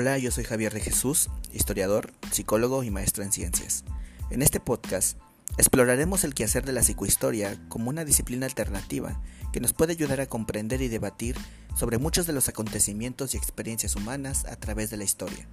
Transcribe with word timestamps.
Hola, 0.00 0.16
yo 0.16 0.30
soy 0.30 0.44
Javier 0.44 0.72
de 0.72 0.80
Jesús, 0.80 1.28
historiador, 1.52 2.10
psicólogo 2.30 2.82
y 2.84 2.90
maestro 2.90 3.22
en 3.22 3.32
ciencias. 3.32 3.84
En 4.30 4.40
este 4.40 4.58
podcast 4.58 5.18
exploraremos 5.58 6.24
el 6.24 6.32
quehacer 6.32 6.64
de 6.64 6.72
la 6.72 6.82
psicohistoria 6.82 7.58
como 7.68 7.90
una 7.90 8.06
disciplina 8.06 8.46
alternativa 8.46 9.20
que 9.52 9.60
nos 9.60 9.74
puede 9.74 9.92
ayudar 9.92 10.22
a 10.22 10.26
comprender 10.26 10.80
y 10.80 10.88
debatir 10.88 11.36
sobre 11.76 11.98
muchos 11.98 12.26
de 12.26 12.32
los 12.32 12.48
acontecimientos 12.48 13.34
y 13.34 13.36
experiencias 13.36 13.94
humanas 13.94 14.46
a 14.46 14.56
través 14.56 14.88
de 14.88 14.96
la 14.96 15.04
historia. 15.04 15.46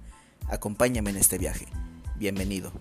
Acompáñame 0.48 1.10
en 1.10 1.18
este 1.18 1.36
viaje. 1.36 1.66
Bienvenido. 2.16 2.72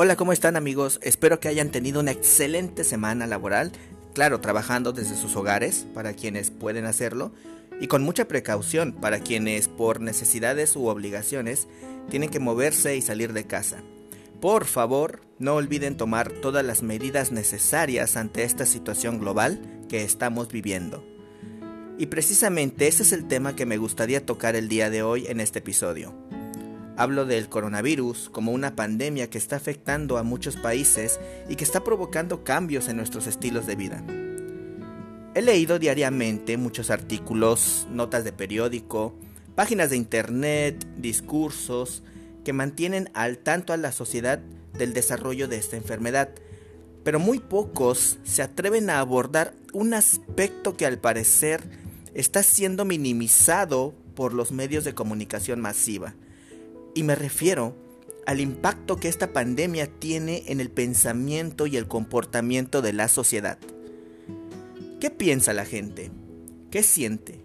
Hola, 0.00 0.14
¿cómo 0.14 0.32
están 0.32 0.54
amigos? 0.54 1.00
Espero 1.02 1.40
que 1.40 1.48
hayan 1.48 1.72
tenido 1.72 1.98
una 1.98 2.12
excelente 2.12 2.84
semana 2.84 3.26
laboral, 3.26 3.72
claro, 4.14 4.40
trabajando 4.40 4.92
desde 4.92 5.16
sus 5.16 5.34
hogares 5.34 5.88
para 5.92 6.12
quienes 6.12 6.52
pueden 6.52 6.84
hacerlo 6.84 7.32
y 7.80 7.88
con 7.88 8.04
mucha 8.04 8.28
precaución 8.28 8.92
para 8.92 9.18
quienes 9.18 9.66
por 9.66 10.00
necesidades 10.00 10.76
u 10.76 10.86
obligaciones 10.86 11.66
tienen 12.10 12.30
que 12.30 12.38
moverse 12.38 12.96
y 12.96 13.02
salir 13.02 13.32
de 13.32 13.48
casa. 13.48 13.82
Por 14.40 14.66
favor, 14.66 15.22
no 15.40 15.56
olviden 15.56 15.96
tomar 15.96 16.30
todas 16.30 16.64
las 16.64 16.84
medidas 16.84 17.32
necesarias 17.32 18.16
ante 18.16 18.44
esta 18.44 18.66
situación 18.66 19.18
global 19.18 19.60
que 19.88 20.04
estamos 20.04 20.46
viviendo. 20.46 21.04
Y 21.98 22.06
precisamente 22.06 22.86
ese 22.86 23.02
es 23.02 23.12
el 23.12 23.26
tema 23.26 23.56
que 23.56 23.66
me 23.66 23.78
gustaría 23.78 24.24
tocar 24.24 24.54
el 24.54 24.68
día 24.68 24.90
de 24.90 25.02
hoy 25.02 25.26
en 25.26 25.40
este 25.40 25.58
episodio. 25.58 26.27
Hablo 26.98 27.26
del 27.26 27.48
coronavirus 27.48 28.28
como 28.28 28.50
una 28.50 28.74
pandemia 28.74 29.30
que 29.30 29.38
está 29.38 29.54
afectando 29.54 30.18
a 30.18 30.24
muchos 30.24 30.56
países 30.56 31.20
y 31.48 31.54
que 31.54 31.62
está 31.62 31.84
provocando 31.84 32.42
cambios 32.42 32.88
en 32.88 32.96
nuestros 32.96 33.28
estilos 33.28 33.68
de 33.68 33.76
vida. 33.76 34.02
He 35.36 35.42
leído 35.42 35.78
diariamente 35.78 36.56
muchos 36.56 36.90
artículos, 36.90 37.86
notas 37.88 38.24
de 38.24 38.32
periódico, 38.32 39.14
páginas 39.54 39.90
de 39.90 39.96
internet, 39.96 40.84
discursos 40.96 42.02
que 42.44 42.52
mantienen 42.52 43.10
al 43.14 43.38
tanto 43.38 43.72
a 43.72 43.76
la 43.76 43.92
sociedad 43.92 44.40
del 44.76 44.92
desarrollo 44.92 45.46
de 45.46 45.58
esta 45.58 45.76
enfermedad, 45.76 46.30
pero 47.04 47.20
muy 47.20 47.38
pocos 47.38 48.18
se 48.24 48.42
atreven 48.42 48.90
a 48.90 48.98
abordar 48.98 49.54
un 49.72 49.94
aspecto 49.94 50.76
que 50.76 50.84
al 50.84 50.98
parecer 50.98 51.62
está 52.14 52.42
siendo 52.42 52.84
minimizado 52.84 53.94
por 54.16 54.34
los 54.34 54.50
medios 54.50 54.82
de 54.82 54.96
comunicación 54.96 55.60
masiva 55.60 56.16
y 56.94 57.02
me 57.02 57.14
refiero 57.14 57.74
al 58.26 58.40
impacto 58.40 58.96
que 58.96 59.08
esta 59.08 59.32
pandemia 59.32 59.86
tiene 59.86 60.44
en 60.48 60.60
el 60.60 60.70
pensamiento 60.70 61.66
y 61.66 61.76
el 61.76 61.88
comportamiento 61.88 62.82
de 62.82 62.92
la 62.92 63.08
sociedad. 63.08 63.58
¿Qué 65.00 65.10
piensa 65.10 65.52
la 65.52 65.64
gente? 65.64 66.10
¿Qué 66.70 66.82
siente? 66.82 67.40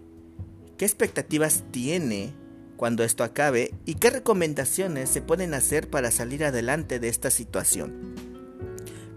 ¿Qué 0.76 0.84
expectativas 0.84 1.64
tiene 1.70 2.34
cuando 2.76 3.04
esto 3.04 3.24
acabe? 3.24 3.72
¿Y 3.86 3.94
qué 3.94 4.10
recomendaciones 4.10 5.08
se 5.08 5.22
pueden 5.22 5.54
hacer 5.54 5.88
para 5.88 6.10
salir 6.10 6.44
adelante 6.44 6.98
de 6.98 7.08
esta 7.08 7.30
situación? 7.30 8.14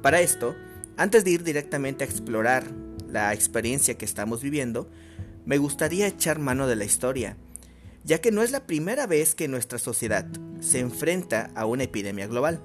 Para 0.02 0.22
esto, 0.22 0.56
antes 0.96 1.26
de 1.26 1.32
ir 1.32 1.44
directamente 1.44 2.04
a 2.04 2.08
explorar 2.08 2.64
la 3.10 3.34
experiencia 3.34 3.98
que 3.98 4.06
estamos 4.06 4.42
viviendo, 4.42 4.90
me 5.46 5.58
gustaría 5.58 6.08
echar 6.08 6.40
mano 6.40 6.68
de 6.68 6.76
la 6.76 6.86
historia 6.86 7.36
ya 8.08 8.22
que 8.22 8.32
no 8.32 8.42
es 8.42 8.52
la 8.52 8.66
primera 8.66 9.06
vez 9.06 9.36
que 9.36 9.50
nuestra 9.50 9.78
sociedad 9.78 10.26
se 10.62 10.80
enfrenta 10.80 11.52
a 11.56 11.66
una 11.66 11.84
epidemia 11.84 12.26
global. 12.26 12.62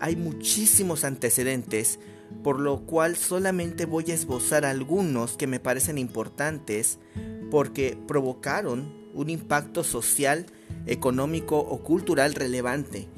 Hay 0.00 0.16
muchísimos 0.16 1.04
antecedentes, 1.04 1.98
por 2.42 2.58
lo 2.58 2.80
cual 2.86 3.16
solamente 3.16 3.84
voy 3.84 4.10
a 4.10 4.14
esbozar 4.14 4.64
algunos 4.64 5.36
que 5.36 5.46
me 5.46 5.60
parecen 5.60 5.98
importantes 5.98 6.98
porque 7.50 7.98
provocaron 8.08 8.94
un 9.12 9.28
impacto 9.28 9.84
social, 9.84 10.46
económico 10.86 11.58
o 11.58 11.82
cultural 11.82 12.34
relevante, 12.34 13.08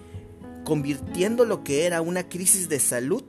convirtiendo 0.65 1.45
lo 1.45 1.63
que 1.63 1.87
era 1.87 2.01
una 2.01 2.29
crisis 2.29 2.69
de 2.69 2.81
salud 2.81 3.23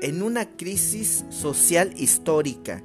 en 0.00 0.22
una 0.22 0.56
crisis 0.56 1.24
social 1.30 1.92
histórica, 1.96 2.84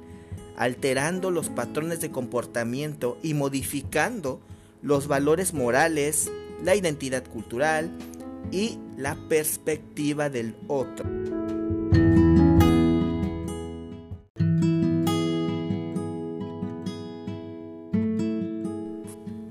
alterando 0.56 1.30
los 1.30 1.48
patrones 1.48 2.00
de 2.00 2.10
comportamiento 2.10 3.18
y 3.22 3.34
modificando 3.34 4.40
los 4.84 5.08
valores 5.08 5.54
morales, 5.54 6.30
la 6.62 6.76
identidad 6.76 7.24
cultural 7.26 7.90
y 8.52 8.78
la 8.98 9.16
perspectiva 9.30 10.28
del 10.28 10.54
otro. 10.68 11.08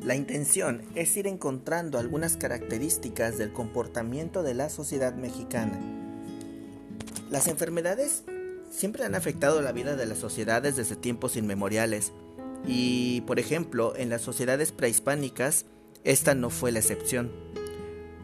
La 0.03 0.15
intención 0.15 0.83
es 0.93 1.17
ir 1.17 1.25
encontrando 1.25 1.97
algunas 1.97 2.37
características 2.37 3.39
del 3.39 3.51
comportamiento 3.51 4.43
de 4.43 4.53
la 4.53 4.69
sociedad 4.69 5.15
mexicana. 5.15 5.79
Las 7.31 7.47
enfermedades 7.47 8.23
siempre 8.69 9.03
han 9.03 9.15
afectado 9.15 9.63
la 9.63 9.71
vida 9.71 9.95
de 9.95 10.05
las 10.05 10.19
sociedades 10.19 10.75
desde 10.75 10.95
tiempos 10.95 11.37
inmemoriales 11.37 12.13
y, 12.65 13.21
por 13.21 13.39
ejemplo, 13.39 13.93
en 13.95 14.09
las 14.09 14.21
sociedades 14.21 14.71
prehispánicas, 14.71 15.65
esta 16.03 16.35
no 16.35 16.49
fue 16.49 16.71
la 16.71 16.79
excepción. 16.79 17.31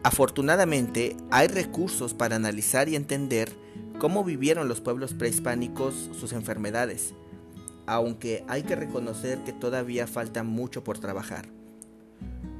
Afortunadamente, 0.02 1.16
hay 1.30 1.48
recursos 1.48 2.14
para 2.14 2.36
analizar 2.36 2.88
y 2.88 2.96
entender 2.96 3.52
cómo 3.98 4.24
vivieron 4.24 4.68
los 4.68 4.80
pueblos 4.80 5.12
prehispánicos 5.12 6.10
sus 6.18 6.32
enfermedades, 6.32 7.12
aunque 7.86 8.44
hay 8.48 8.62
que 8.62 8.76
reconocer 8.76 9.44
que 9.44 9.52
todavía 9.52 10.06
falta 10.06 10.42
mucho 10.42 10.82
por 10.82 10.98
trabajar. 10.98 11.48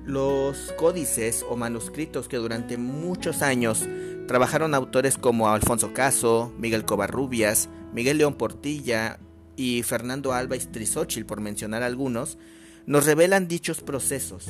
Los 0.05 0.73
códices 0.73 1.45
o 1.49 1.57
manuscritos 1.57 2.29
que 2.29 2.37
durante 2.37 2.77
muchos 2.77 3.43
años 3.43 3.87
trabajaron 4.27 4.75
autores 4.75 5.17
como 5.17 5.49
Alfonso 5.49 5.95
Caso, 5.95 6.53
Miguel 6.59 6.85
Covarrubias, 6.85 7.69
Miguel 7.93 8.19
León 8.19 8.35
Portilla 8.35 9.19
y 9.61 9.83
Fernando 9.83 10.33
Alba 10.33 10.57
y 10.57 11.25
por 11.25 11.43
mencionar 11.43 11.83
algunos, 11.83 12.39
nos 12.87 13.05
revelan 13.05 13.47
dichos 13.47 13.83
procesos. 13.83 14.47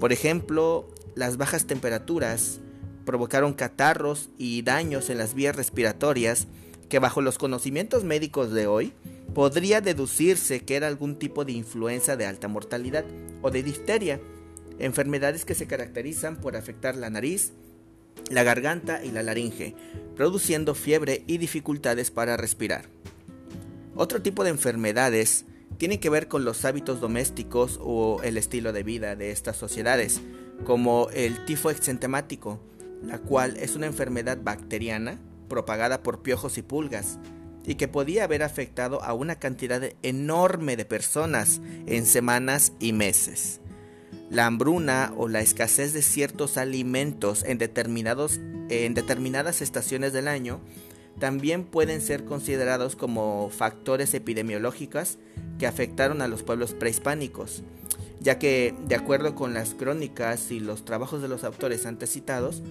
Por 0.00 0.12
ejemplo, 0.12 0.90
las 1.14 1.36
bajas 1.36 1.66
temperaturas 1.66 2.58
provocaron 3.04 3.52
catarros 3.52 4.30
y 4.38 4.62
daños 4.62 5.10
en 5.10 5.18
las 5.18 5.34
vías 5.34 5.54
respiratorias 5.54 6.48
que 6.88 6.98
bajo 6.98 7.22
los 7.22 7.38
conocimientos 7.38 8.02
médicos 8.02 8.50
de 8.50 8.66
hoy 8.66 8.92
podría 9.32 9.80
deducirse 9.80 10.58
que 10.58 10.74
era 10.74 10.88
algún 10.88 11.20
tipo 11.20 11.44
de 11.44 11.52
influenza 11.52 12.16
de 12.16 12.26
alta 12.26 12.48
mortalidad 12.48 13.04
o 13.42 13.52
de 13.52 13.62
difteria, 13.62 14.20
enfermedades 14.80 15.44
que 15.44 15.54
se 15.54 15.68
caracterizan 15.68 16.34
por 16.34 16.56
afectar 16.56 16.96
la 16.96 17.10
nariz, 17.10 17.52
la 18.28 18.42
garganta 18.42 19.04
y 19.04 19.12
la 19.12 19.22
laringe, 19.22 19.76
produciendo 20.16 20.74
fiebre 20.74 21.22
y 21.28 21.38
dificultades 21.38 22.10
para 22.10 22.36
respirar. 22.36 22.88
Otro 23.94 24.22
tipo 24.22 24.44
de 24.44 24.50
enfermedades 24.50 25.44
tiene 25.78 26.00
que 26.00 26.10
ver 26.10 26.28
con 26.28 26.44
los 26.44 26.64
hábitos 26.64 27.00
domésticos 27.00 27.78
o 27.82 28.20
el 28.22 28.38
estilo 28.38 28.72
de 28.72 28.82
vida 28.82 29.16
de 29.16 29.30
estas 29.30 29.56
sociedades, 29.56 30.20
como 30.64 31.08
el 31.10 31.44
tifo 31.44 31.70
exentemático, 31.70 32.60
la 33.02 33.18
cual 33.18 33.56
es 33.56 33.74
una 33.74 33.86
enfermedad 33.86 34.38
bacteriana 34.42 35.18
propagada 35.48 36.02
por 36.02 36.22
piojos 36.22 36.56
y 36.56 36.62
pulgas, 36.62 37.18
y 37.66 37.74
que 37.74 37.88
podía 37.88 38.24
haber 38.24 38.42
afectado 38.42 39.02
a 39.02 39.12
una 39.12 39.36
cantidad 39.36 39.82
enorme 40.02 40.76
de 40.76 40.84
personas 40.84 41.60
en 41.86 42.06
semanas 42.06 42.72
y 42.80 42.92
meses. 42.92 43.60
La 44.30 44.46
hambruna 44.46 45.12
o 45.16 45.28
la 45.28 45.40
escasez 45.40 45.92
de 45.92 46.02
ciertos 46.02 46.56
alimentos 46.56 47.44
en, 47.44 47.58
determinados, 47.58 48.40
en 48.70 48.94
determinadas 48.94 49.60
estaciones 49.60 50.12
del 50.12 50.26
año 50.26 50.60
también 51.18 51.64
pueden 51.64 52.00
ser 52.00 52.24
considerados 52.24 52.96
como 52.96 53.50
factores 53.50 54.14
epidemiológicos 54.14 55.18
que 55.58 55.66
afectaron 55.66 56.22
a 56.22 56.28
los 56.28 56.42
pueblos 56.42 56.74
prehispánicos, 56.74 57.62
ya 58.20 58.38
que, 58.38 58.74
de 58.86 58.94
acuerdo 58.94 59.34
con 59.34 59.54
las 59.54 59.74
crónicas 59.74 60.50
y 60.50 60.60
los 60.60 60.84
trabajos 60.84 61.22
de 61.22 61.28
los 61.28 61.44
autores 61.44 61.86
antes 61.86 62.10
citados, 62.10 62.62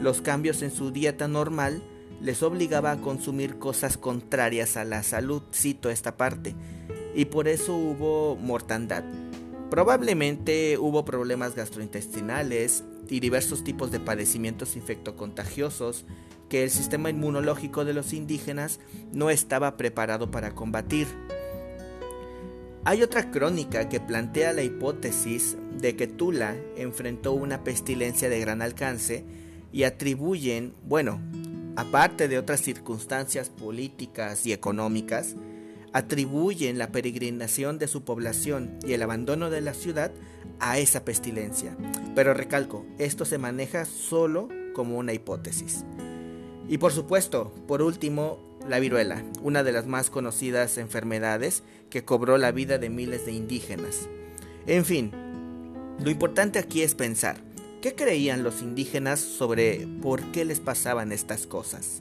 los 0.00 0.20
cambios 0.20 0.62
en 0.62 0.70
su 0.70 0.90
dieta 0.90 1.28
normal 1.28 1.82
les 2.20 2.42
obligaba 2.42 2.92
a 2.92 3.00
consumir 3.00 3.58
cosas 3.58 3.96
contrarias 3.96 4.76
a 4.76 4.84
la 4.84 5.02
salud, 5.02 5.42
cito 5.52 5.90
esta 5.90 6.16
parte, 6.16 6.54
y 7.14 7.26
por 7.26 7.48
eso 7.48 7.74
hubo 7.76 8.36
mortandad. 8.36 9.04
Probablemente 9.70 10.78
hubo 10.78 11.04
problemas 11.04 11.54
gastrointestinales 11.54 12.84
y 13.08 13.20
diversos 13.20 13.64
tipos 13.64 13.90
de 13.90 14.00
padecimientos 14.00 14.76
infectocontagiosos 14.76 16.04
que 16.48 16.62
el 16.62 16.70
sistema 16.70 17.10
inmunológico 17.10 17.84
de 17.84 17.94
los 17.94 18.12
indígenas 18.12 18.80
no 19.12 19.30
estaba 19.30 19.76
preparado 19.76 20.30
para 20.30 20.54
combatir. 20.54 21.06
Hay 22.84 23.02
otra 23.02 23.30
crónica 23.30 23.88
que 23.88 23.98
plantea 23.98 24.52
la 24.52 24.62
hipótesis 24.62 25.56
de 25.80 25.96
que 25.96 26.06
Tula 26.06 26.54
enfrentó 26.76 27.32
una 27.32 27.64
pestilencia 27.64 28.28
de 28.28 28.38
gran 28.38 28.62
alcance 28.62 29.24
y 29.72 29.82
atribuyen, 29.82 30.72
bueno, 30.84 31.20
aparte 31.74 32.28
de 32.28 32.38
otras 32.38 32.60
circunstancias 32.60 33.50
políticas 33.50 34.46
y 34.46 34.52
económicas, 34.52 35.34
atribuyen 35.92 36.78
la 36.78 36.92
peregrinación 36.92 37.78
de 37.78 37.88
su 37.88 38.04
población 38.04 38.78
y 38.86 38.92
el 38.92 39.02
abandono 39.02 39.50
de 39.50 39.62
la 39.62 39.74
ciudad 39.74 40.12
a 40.60 40.78
esa 40.78 41.04
pestilencia. 41.04 41.76
Pero 42.14 42.34
recalco, 42.34 42.86
esto 42.98 43.24
se 43.24 43.38
maneja 43.38 43.84
solo 43.84 44.48
como 44.74 44.98
una 44.98 45.12
hipótesis. 45.12 45.84
Y 46.68 46.78
por 46.78 46.92
supuesto, 46.92 47.52
por 47.66 47.82
último, 47.82 48.38
la 48.68 48.80
viruela, 48.80 49.22
una 49.42 49.62
de 49.62 49.72
las 49.72 49.86
más 49.86 50.10
conocidas 50.10 50.78
enfermedades 50.78 51.62
que 51.90 52.04
cobró 52.04 52.38
la 52.38 52.52
vida 52.52 52.78
de 52.78 52.90
miles 52.90 53.24
de 53.26 53.32
indígenas. 53.32 54.08
En 54.66 54.84
fin, 54.84 55.12
lo 56.02 56.10
importante 56.10 56.58
aquí 56.58 56.82
es 56.82 56.94
pensar, 56.94 57.36
¿qué 57.80 57.94
creían 57.94 58.42
los 58.42 58.62
indígenas 58.62 59.20
sobre 59.20 59.86
por 60.02 60.22
qué 60.32 60.44
les 60.44 60.60
pasaban 60.60 61.12
estas 61.12 61.46
cosas? 61.46 62.00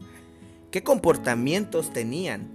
¿Qué 0.71 0.83
comportamientos 0.83 1.93
tenían? 1.93 2.49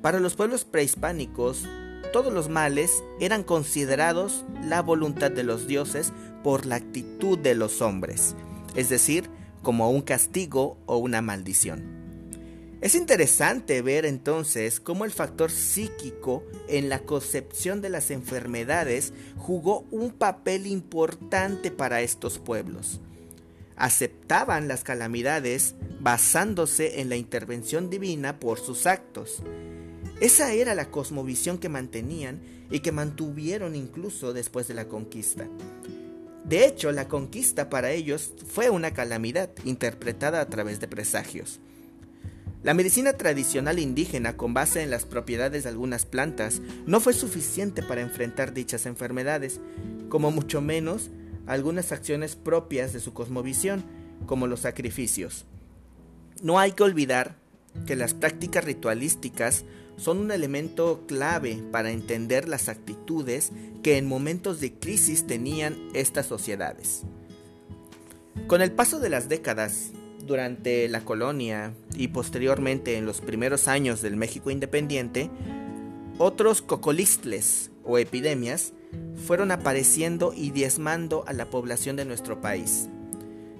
Para 0.00 0.18
los 0.18 0.34
pueblos 0.34 0.64
prehispánicos, 0.64 1.66
todos 2.12 2.32
los 2.32 2.48
males 2.48 3.04
eran 3.20 3.42
considerados 3.42 4.44
la 4.64 4.80
voluntad 4.80 5.30
de 5.30 5.44
los 5.44 5.66
dioses 5.66 6.12
por 6.42 6.64
la 6.64 6.76
actitud 6.76 7.38
de 7.38 7.54
los 7.54 7.82
hombres, 7.82 8.34
es 8.74 8.88
decir, 8.88 9.28
como 9.66 9.90
un 9.90 10.00
castigo 10.00 10.78
o 10.86 10.96
una 10.96 11.22
maldición. 11.22 11.82
Es 12.80 12.94
interesante 12.94 13.82
ver 13.82 14.06
entonces 14.06 14.78
cómo 14.78 15.04
el 15.04 15.10
factor 15.10 15.50
psíquico 15.50 16.44
en 16.68 16.88
la 16.88 17.00
concepción 17.00 17.80
de 17.80 17.88
las 17.88 18.12
enfermedades 18.12 19.12
jugó 19.36 19.84
un 19.90 20.12
papel 20.12 20.68
importante 20.68 21.72
para 21.72 22.00
estos 22.00 22.38
pueblos. 22.38 23.00
Aceptaban 23.74 24.68
las 24.68 24.84
calamidades 24.84 25.74
basándose 25.98 27.00
en 27.00 27.08
la 27.08 27.16
intervención 27.16 27.90
divina 27.90 28.38
por 28.38 28.60
sus 28.60 28.86
actos. 28.86 29.42
Esa 30.20 30.52
era 30.52 30.76
la 30.76 30.92
cosmovisión 30.92 31.58
que 31.58 31.68
mantenían 31.68 32.40
y 32.70 32.78
que 32.78 32.92
mantuvieron 32.92 33.74
incluso 33.74 34.32
después 34.32 34.68
de 34.68 34.74
la 34.74 34.86
conquista. 34.86 35.48
De 36.48 36.64
hecho, 36.64 36.92
la 36.92 37.08
conquista 37.08 37.68
para 37.68 37.90
ellos 37.90 38.32
fue 38.46 38.70
una 38.70 38.92
calamidad 38.92 39.50
interpretada 39.64 40.40
a 40.40 40.46
través 40.46 40.78
de 40.78 40.86
presagios. 40.86 41.58
La 42.62 42.72
medicina 42.72 43.14
tradicional 43.14 43.80
indígena 43.80 44.36
con 44.36 44.54
base 44.54 44.82
en 44.82 44.90
las 44.90 45.04
propiedades 45.04 45.64
de 45.64 45.70
algunas 45.70 46.06
plantas 46.06 46.62
no 46.86 47.00
fue 47.00 47.14
suficiente 47.14 47.82
para 47.82 48.00
enfrentar 48.00 48.54
dichas 48.54 48.86
enfermedades, 48.86 49.60
como 50.08 50.30
mucho 50.30 50.60
menos 50.60 51.10
algunas 51.46 51.90
acciones 51.90 52.36
propias 52.36 52.92
de 52.92 53.00
su 53.00 53.12
cosmovisión, 53.12 53.84
como 54.26 54.46
los 54.46 54.60
sacrificios. 54.60 55.46
No 56.42 56.60
hay 56.60 56.72
que 56.72 56.84
olvidar 56.84 57.36
que 57.86 57.96
las 57.96 58.14
prácticas 58.14 58.64
ritualísticas 58.64 59.64
son 59.96 60.18
un 60.18 60.30
elemento 60.30 61.04
clave 61.06 61.62
para 61.72 61.90
entender 61.90 62.48
las 62.48 62.68
actitudes 62.68 63.52
que 63.82 63.98
en 63.98 64.06
momentos 64.06 64.60
de 64.60 64.74
crisis 64.74 65.26
tenían 65.26 65.76
estas 65.94 66.26
sociedades. 66.26 67.02
Con 68.46 68.62
el 68.62 68.72
paso 68.72 69.00
de 69.00 69.08
las 69.08 69.28
décadas, 69.28 69.92
durante 70.26 70.88
la 70.88 71.02
colonia 71.02 71.72
y 71.96 72.08
posteriormente 72.08 72.96
en 72.96 73.06
los 73.06 73.20
primeros 73.20 73.68
años 73.68 74.02
del 74.02 74.16
México 74.16 74.50
independiente, 74.50 75.30
otros 76.18 76.62
cocolistles 76.62 77.70
o 77.84 77.98
epidemias 77.98 78.72
fueron 79.26 79.50
apareciendo 79.50 80.32
y 80.34 80.50
diezmando 80.50 81.24
a 81.26 81.32
la 81.32 81.46
población 81.46 81.96
de 81.96 82.04
nuestro 82.04 82.40
país. 82.40 82.88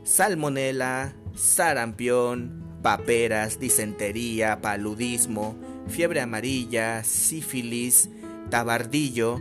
Salmonela, 0.04 1.14
sarampión, 1.34 2.64
paperas, 2.82 3.58
disentería, 3.58 4.60
paludismo, 4.60 5.56
fiebre 5.88 6.20
amarilla, 6.20 7.04
sífilis, 7.04 8.08
tabardillo, 8.50 9.40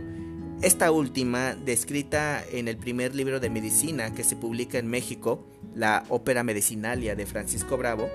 esta 0.62 0.90
última, 0.90 1.54
descrita 1.54 2.42
en 2.50 2.66
el 2.66 2.78
primer 2.78 3.14
libro 3.14 3.40
de 3.40 3.50
medicina 3.50 4.14
que 4.14 4.24
se 4.24 4.36
publica 4.36 4.78
en 4.78 4.86
México, 4.86 5.46
la 5.74 6.04
ópera 6.08 6.42
medicinalia 6.44 7.14
de 7.14 7.26
Francisco 7.26 7.76
Bravo, 7.76 8.08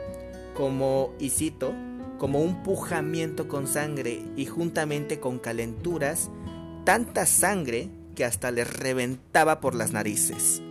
como, 0.55 1.13
y 1.19 1.29
cito, 1.29 1.71
como 2.17 2.41
un 2.41 2.63
pujamiento 2.63 3.47
con 3.47 3.67
sangre 3.67 4.23
y 4.35 4.47
juntamente 4.47 5.19
con 5.19 5.37
calenturas, 5.37 6.31
tanta 6.83 7.27
sangre 7.27 7.89
que 8.15 8.25
hasta 8.25 8.49
le 8.49 8.63
reventaba 8.63 9.59
por 9.59 9.75
las 9.75 9.91
narices. 9.91 10.63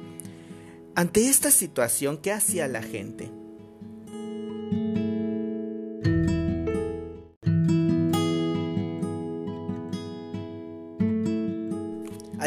Ante 0.96 1.28
esta 1.28 1.52
situación, 1.52 2.18
¿qué 2.18 2.32
hacía 2.32 2.66
la 2.66 2.82
gente? 2.82 3.30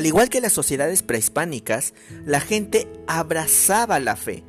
Al 0.03 0.07
igual 0.07 0.27
que 0.27 0.41
las 0.41 0.51
sociedades 0.51 1.01
prehispánicas, 1.01 1.93
la 2.25 2.41
gente 2.41 2.89
abrazaba 3.07 4.01
la 4.01 4.17
fe. 4.17 4.43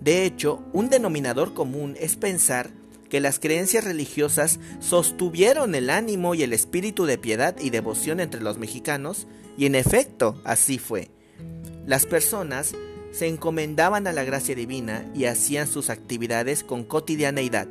De 0.00 0.24
hecho, 0.24 0.62
un 0.72 0.88
denominador 0.88 1.52
común 1.52 1.96
es 1.98 2.14
pensar 2.14 2.70
que 3.08 3.18
las 3.18 3.40
creencias 3.40 3.82
religiosas 3.82 4.60
sostuvieron 4.78 5.74
el 5.74 5.90
ánimo 5.90 6.36
y 6.36 6.44
el 6.44 6.52
espíritu 6.52 7.06
de 7.06 7.18
piedad 7.18 7.56
y 7.58 7.70
devoción 7.70 8.20
entre 8.20 8.40
los 8.40 8.58
mexicanos, 8.58 9.26
y 9.58 9.66
en 9.66 9.74
efecto 9.74 10.40
así 10.44 10.78
fue. 10.78 11.10
Las 11.86 12.06
personas 12.06 12.76
se 13.10 13.26
encomendaban 13.26 14.06
a 14.06 14.12
la 14.12 14.22
gracia 14.22 14.54
divina 14.54 15.10
y 15.12 15.24
hacían 15.24 15.66
sus 15.66 15.90
actividades 15.90 16.62
con 16.62 16.84
cotidianeidad. 16.84 17.66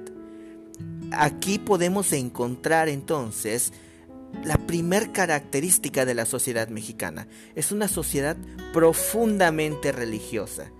Aquí 1.14 1.58
podemos 1.58 2.12
encontrar 2.12 2.90
entonces 2.90 3.72
la 4.44 4.58
primer 4.58 5.12
característica 5.12 6.06
de 6.06 6.14
la 6.14 6.26
sociedad 6.26 6.70
mexicana. 6.70 7.28
Es 7.56 7.72
una 7.72 7.88
sociedad 7.88 8.38
profundamente 8.74 9.92
religiosa. 9.92 10.72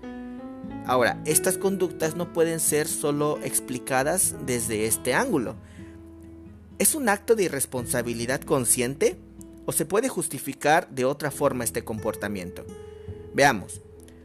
Ahora, 0.86 1.20
estas 1.24 1.58
conductas 1.58 2.16
no 2.16 2.32
pueden 2.32 2.58
ser 2.58 2.88
solo 2.88 3.38
explicadas 3.42 4.34
desde 4.46 4.86
este 4.86 5.14
ángulo. 5.14 5.56
¿Es 6.78 6.94
un 6.94 7.08
acto 7.08 7.36
de 7.36 7.44
irresponsabilidad 7.44 8.40
consciente 8.40 9.18
o 9.66 9.72
se 9.72 9.84
puede 9.84 10.08
justificar 10.08 10.88
de 10.90 11.04
otra 11.04 11.30
forma 11.30 11.64
este 11.64 11.84
comportamiento? 11.84 12.64
Veamos, 13.34 13.82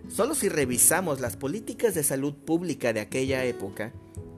solo 0.08 0.34
si 0.34 0.50
revisamos 0.50 1.20
las 1.20 1.36
políticas 1.36 1.94
de 1.94 2.04
salud 2.04 2.34
pública 2.34 2.94
de 2.94 3.02
aquella 3.02 3.44
época, 3.44 3.92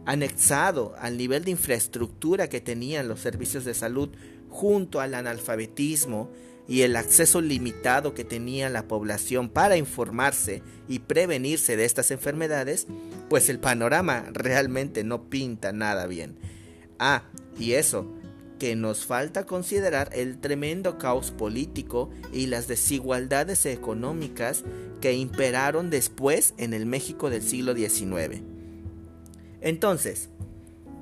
anexado 0.06 0.96
al 1.00 1.18
nivel 1.18 1.44
de 1.44 1.52
infraestructura 1.52 2.50
que 2.50 2.62
tenían 2.62 3.08
los 3.08 3.20
servicios 3.20 3.66
de 3.66 3.74
salud 3.74 4.10
junto 4.50 5.00
al 5.00 5.14
analfabetismo 5.14 6.30
y 6.68 6.82
el 6.82 6.96
acceso 6.96 7.42
limitado 7.42 8.14
que 8.14 8.26
tenía 8.26 8.70
la 8.70 8.88
población 8.88 9.50
para 9.50 9.78
informarse 9.78 10.62
y 10.88 11.00
prevenirse 11.00 11.78
de 11.78 11.86
estas 11.86 12.12
enfermedades, 12.12 12.88
pues 13.30 13.50
el 13.50 13.60
panorama 13.60 14.26
realmente 14.34 15.04
no 15.04 15.30
pinta 15.30 15.72
nada 15.72 16.08
bien. 16.08 16.36
Ah, 17.00 17.24
y 17.58 17.74
eso, 17.74 18.12
que 18.60 18.76
nos 18.76 19.06
falta 19.06 19.46
considerar 19.46 20.10
el 20.14 20.40
tremendo 20.40 20.98
caos 20.98 21.32
político 21.32 22.10
y 22.34 22.48
las 22.48 22.68
desigualdades 22.68 23.66
económicas 23.66 24.64
que 25.00 25.14
imperaron 25.14 25.90
después 25.90 26.54
en 26.58 26.74
el 26.74 26.86
México 26.86 27.30
del 27.30 27.44
siglo 27.44 27.76
XIX. 27.76 28.42
Entonces, 29.62 30.30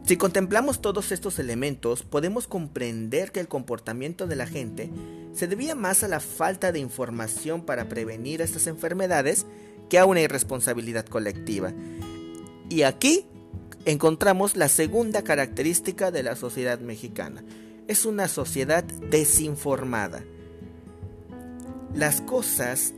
si 0.05 0.17
contemplamos 0.17 0.81
todos 0.81 1.11
estos 1.11 1.39
elementos, 1.39 2.03
podemos 2.03 2.45
comprender 2.47 3.31
que 3.31 3.39
el 3.39 3.47
comportamiento 3.47 4.27
de 4.27 4.35
la 4.35 4.45
gente 4.45 4.91
se 5.33 5.47
debía 5.47 5.73
más 5.73 6.03
a 6.03 6.07
la 6.07 6.19
falta 6.19 6.71
de 6.71 6.77
información 6.77 7.65
para 7.65 7.89
prevenir 7.89 8.43
estas 8.43 8.67
enfermedades 8.67 9.47
que 9.89 9.97
a 9.97 10.05
una 10.05 10.21
irresponsabilidad 10.21 11.07
colectiva. 11.07 11.73
Y 12.69 12.83
aquí 12.83 13.25
encontramos 13.85 14.55
la 14.55 14.69
segunda 14.69 15.23
característica 15.23 16.11
de 16.11 16.21
la 16.21 16.35
sociedad 16.35 16.79
mexicana. 16.79 17.43
Es 17.87 18.05
una 18.05 18.27
sociedad 18.27 18.83
desinformada. 18.83 20.23
Las 21.95 22.21
cosas, 22.21 22.93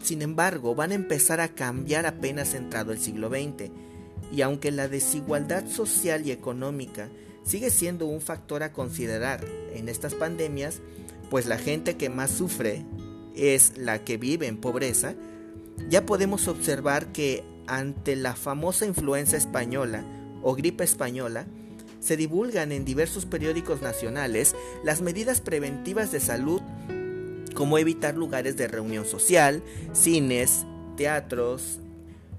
sin 0.00 0.22
embargo, 0.22 0.76
van 0.76 0.92
a 0.92 0.96
empezar 0.96 1.40
a 1.40 1.48
cambiar 1.48 2.06
apenas 2.06 2.54
entrado 2.54 2.92
el 2.92 3.00
siglo 3.00 3.28
XX 3.28 3.87
y 4.32 4.42
aunque 4.42 4.70
la 4.70 4.88
desigualdad 4.88 5.66
social 5.68 6.26
y 6.26 6.30
económica 6.30 7.08
sigue 7.44 7.70
siendo 7.70 8.06
un 8.06 8.20
factor 8.20 8.62
a 8.62 8.72
considerar 8.72 9.44
en 9.74 9.88
estas 9.88 10.14
pandemias, 10.14 10.80
pues 11.30 11.46
la 11.46 11.58
gente 11.58 11.96
que 11.96 12.10
más 12.10 12.30
sufre 12.30 12.84
es 13.34 13.78
la 13.78 14.04
que 14.04 14.16
vive 14.16 14.46
en 14.46 14.58
pobreza, 14.58 15.14
ya 15.88 16.04
podemos 16.04 16.48
observar 16.48 17.12
que 17.12 17.44
ante 17.66 18.16
la 18.16 18.34
famosa 18.34 18.86
influenza 18.86 19.36
española 19.36 20.04
o 20.42 20.54
gripe 20.54 20.84
española, 20.84 21.46
se 22.00 22.16
divulgan 22.16 22.72
en 22.72 22.84
diversos 22.84 23.26
periódicos 23.26 23.82
nacionales 23.82 24.54
las 24.84 25.00
medidas 25.00 25.40
preventivas 25.40 26.12
de 26.12 26.20
salud 26.20 26.62
como 27.54 27.78
evitar 27.78 28.16
lugares 28.16 28.56
de 28.56 28.68
reunión 28.68 29.04
social, 29.04 29.62
cines, 29.92 30.64
teatros, 30.96 31.80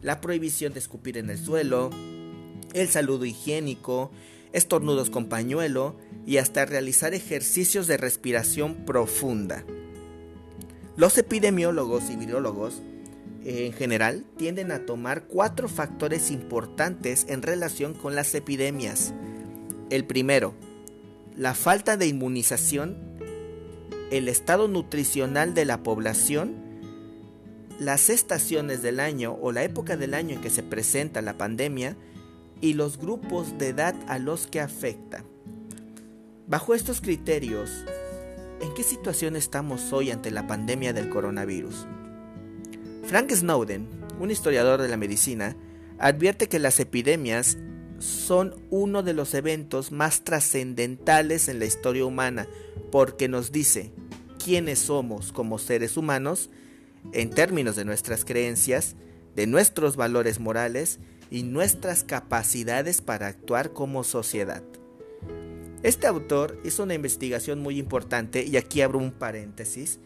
la 0.01 0.21
prohibición 0.21 0.73
de 0.73 0.79
escupir 0.79 1.17
en 1.17 1.29
el 1.29 1.37
suelo, 1.37 1.89
el 2.73 2.87
saludo 2.87 3.25
higiénico, 3.25 4.11
estornudos 4.53 5.09
con 5.09 5.25
pañuelo 5.25 5.95
y 6.25 6.37
hasta 6.37 6.65
realizar 6.65 7.13
ejercicios 7.13 7.87
de 7.87 7.97
respiración 7.97 8.85
profunda. 8.85 9.63
Los 10.95 11.17
epidemiólogos 11.17 12.09
y 12.09 12.15
virólogos 12.15 12.81
en 13.45 13.73
general 13.73 14.25
tienden 14.37 14.71
a 14.71 14.85
tomar 14.85 15.23
cuatro 15.23 15.69
factores 15.69 16.29
importantes 16.29 17.25
en 17.29 17.41
relación 17.41 17.93
con 17.93 18.15
las 18.15 18.35
epidemias. 18.35 19.13
El 19.89 20.05
primero, 20.05 20.53
la 21.35 21.55
falta 21.55 21.95
de 21.95 22.07
inmunización, 22.07 22.97
el 24.11 24.27
estado 24.27 24.67
nutricional 24.67 25.53
de 25.53 25.65
la 25.65 25.83
población, 25.83 26.68
las 27.79 28.09
estaciones 28.09 28.81
del 28.81 28.99
año 28.99 29.37
o 29.41 29.51
la 29.51 29.63
época 29.63 29.95
del 29.97 30.13
año 30.13 30.35
en 30.35 30.41
que 30.41 30.49
se 30.49 30.63
presenta 30.63 31.21
la 31.21 31.37
pandemia 31.37 31.95
y 32.61 32.73
los 32.73 32.97
grupos 32.97 33.57
de 33.57 33.69
edad 33.69 33.95
a 34.07 34.19
los 34.19 34.47
que 34.47 34.59
afecta. 34.59 35.23
Bajo 36.47 36.75
estos 36.75 36.99
criterios, 36.99 37.69
¿en 38.59 38.73
qué 38.73 38.83
situación 38.83 39.35
estamos 39.35 39.93
hoy 39.93 40.11
ante 40.11 40.29
la 40.29 40.45
pandemia 40.45 40.93
del 40.93 41.09
coronavirus? 41.09 41.85
Frank 43.05 43.31
Snowden, 43.31 43.87
un 44.19 44.29
historiador 44.29 44.81
de 44.81 44.89
la 44.89 44.97
medicina, 44.97 45.55
advierte 45.99 46.49
que 46.49 46.59
las 46.59 46.79
epidemias 46.79 47.57
son 47.99 48.55
uno 48.69 49.03
de 49.03 49.13
los 49.13 49.33
eventos 49.33 49.91
más 49.91 50.23
trascendentales 50.23 51.47
en 51.47 51.59
la 51.59 51.65
historia 51.65 52.05
humana 52.05 52.47
porque 52.91 53.27
nos 53.27 53.51
dice 53.51 53.91
quiénes 54.43 54.79
somos 54.79 55.31
como 55.31 55.59
seres 55.59 55.97
humanos 55.97 56.49
en 57.13 57.29
términos 57.29 57.75
de 57.75 57.85
nuestras 57.85 58.25
creencias, 58.25 58.95
de 59.35 59.47
nuestros 59.47 59.95
valores 59.95 60.39
morales 60.39 60.99
y 61.31 61.43
nuestras 61.43 62.03
capacidades 62.03 63.01
para 63.01 63.27
actuar 63.27 63.73
como 63.73 64.03
sociedad. 64.03 64.63
Este 65.83 66.07
autor 66.07 66.59
hizo 66.63 66.83
una 66.83 66.93
investigación 66.93 67.59
muy 67.61 67.79
importante 67.79 68.43
y 68.43 68.57
aquí 68.57 68.81
abro 68.81 68.99
un 68.99 69.11
paréntesis 69.11 69.99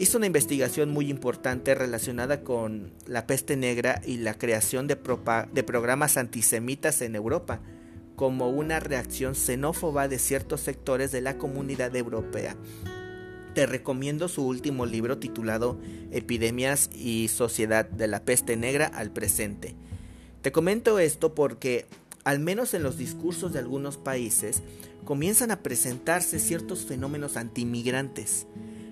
hizo 0.00 0.16
una 0.16 0.26
investigación 0.26 0.90
muy 0.90 1.10
importante 1.10 1.74
relacionada 1.74 2.42
con 2.42 2.94
la 3.06 3.26
peste 3.26 3.56
negra 3.56 4.00
y 4.06 4.16
la 4.16 4.32
creación 4.32 4.86
de, 4.86 4.96
programas 4.96 6.16
antisemitas 6.16 7.02
en 7.02 7.14
Europa, 7.14 7.60
como 8.16 8.48
una 8.48 8.80
reacción 8.80 9.34
xenófoba 9.34 10.08
de 10.08 10.18
ciertos 10.18 10.62
sectores 10.62 11.12
de 11.12 11.20
la 11.20 11.36
comunidad 11.36 11.94
europea. 11.94 12.56
Te 13.54 13.66
recomiendo 13.66 14.28
su 14.28 14.46
último 14.46 14.86
libro 14.86 15.18
titulado 15.18 15.78
Epidemias 16.12 16.88
y 16.94 17.28
Sociedad 17.28 17.84
de 17.84 18.06
la 18.06 18.24
Peste 18.24 18.56
Negra 18.56 18.86
al 18.86 19.10
Presente. 19.10 19.74
Te 20.40 20.52
comento 20.52 21.00
esto 21.00 21.34
porque, 21.34 21.86
al 22.22 22.38
menos 22.38 22.74
en 22.74 22.84
los 22.84 22.96
discursos 22.96 23.52
de 23.52 23.58
algunos 23.58 23.96
países, 23.96 24.62
comienzan 25.04 25.50
a 25.50 25.62
presentarse 25.62 26.38
ciertos 26.38 26.86
fenómenos 26.86 27.36
antimigrantes 27.36 28.46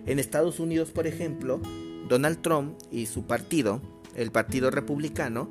en 0.06 0.18
Estados 0.18 0.58
Unidos, 0.58 0.90
por 0.90 1.06
ejemplo, 1.06 1.60
Donald 2.08 2.42
Trump 2.42 2.76
y 2.90 3.06
su 3.06 3.26
partido, 3.26 3.80
el 4.16 4.32
Partido 4.32 4.70
Republicano, 4.70 5.50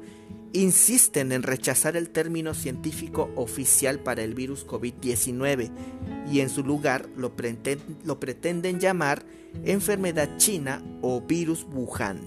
insisten 0.53 1.31
en 1.31 1.43
rechazar 1.43 1.97
el 1.97 2.09
término 2.09 2.53
científico 2.53 3.29
oficial 3.35 3.99
para 3.99 4.23
el 4.23 4.33
virus 4.33 4.65
COVID-19 4.65 5.71
y 6.31 6.39
en 6.39 6.49
su 6.49 6.63
lugar 6.63 7.07
lo, 7.15 7.35
pretenden 7.35 8.79
llamar 8.79 9.23
enfermedad 9.63 10.37
china 10.37 10.81
o 11.01 11.21
virus 11.21 11.65
Wuhan. 11.71 12.19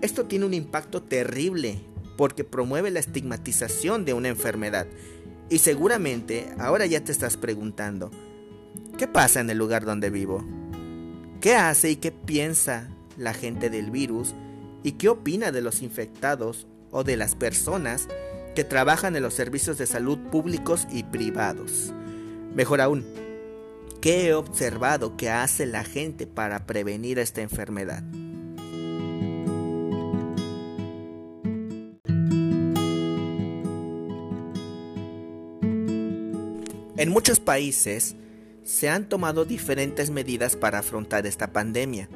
Esto 0.00 0.26
tiene 0.26 0.46
un 0.46 0.54
impacto 0.54 1.02
terrible 1.02 1.80
porque 2.16 2.44
promueve 2.44 2.90
la 2.90 3.00
estigmatización 3.00 4.04
de 4.04 4.14
una 4.14 4.28
enfermedad. 4.28 4.86
Y 5.48 5.58
seguramente 5.58 6.48
ahora 6.58 6.86
ya 6.86 7.04
te 7.04 7.12
estás 7.12 7.36
preguntando, 7.36 8.10
¿qué 8.98 9.06
pasa 9.06 9.40
en 9.40 9.50
el 9.50 9.58
lugar 9.58 9.84
donde 9.84 10.10
vivo? 10.10 10.44
¿Qué 11.40 11.54
hace 11.54 11.90
y 11.90 11.96
qué 11.96 12.10
piensa 12.10 12.88
la 13.16 13.32
gente 13.32 13.70
del 13.70 13.90
virus? 13.90 14.34
¿Y 14.82 14.92
qué 14.92 15.08
opina 15.08 15.52
de 15.52 15.62
los 15.62 15.82
infectados 15.82 16.66
o 16.90 17.04
de 17.04 17.16
las 17.16 17.34
personas 17.34 18.08
que 18.54 18.64
trabajan 18.64 19.16
en 19.16 19.22
los 19.22 19.34
servicios 19.34 19.78
de 19.78 19.86
salud 19.86 20.18
públicos 20.30 20.86
y 20.90 21.02
privados? 21.04 21.92
Mejor 22.54 22.80
aún, 22.80 23.04
¿qué 24.00 24.28
he 24.28 24.34
observado 24.34 25.16
que 25.16 25.30
hace 25.30 25.66
la 25.66 25.84
gente 25.84 26.26
para 26.26 26.66
prevenir 26.66 27.18
esta 27.18 27.42
enfermedad? 27.42 28.02
En 36.98 37.10
muchos 37.10 37.40
países, 37.40 38.16
se 38.64 38.88
han 38.88 39.08
tomado 39.08 39.44
diferentes 39.44 40.10
medidas 40.10 40.56
para 40.56 40.78
afrontar 40.78 41.26
esta 41.26 41.52
pandemia. 41.52 42.08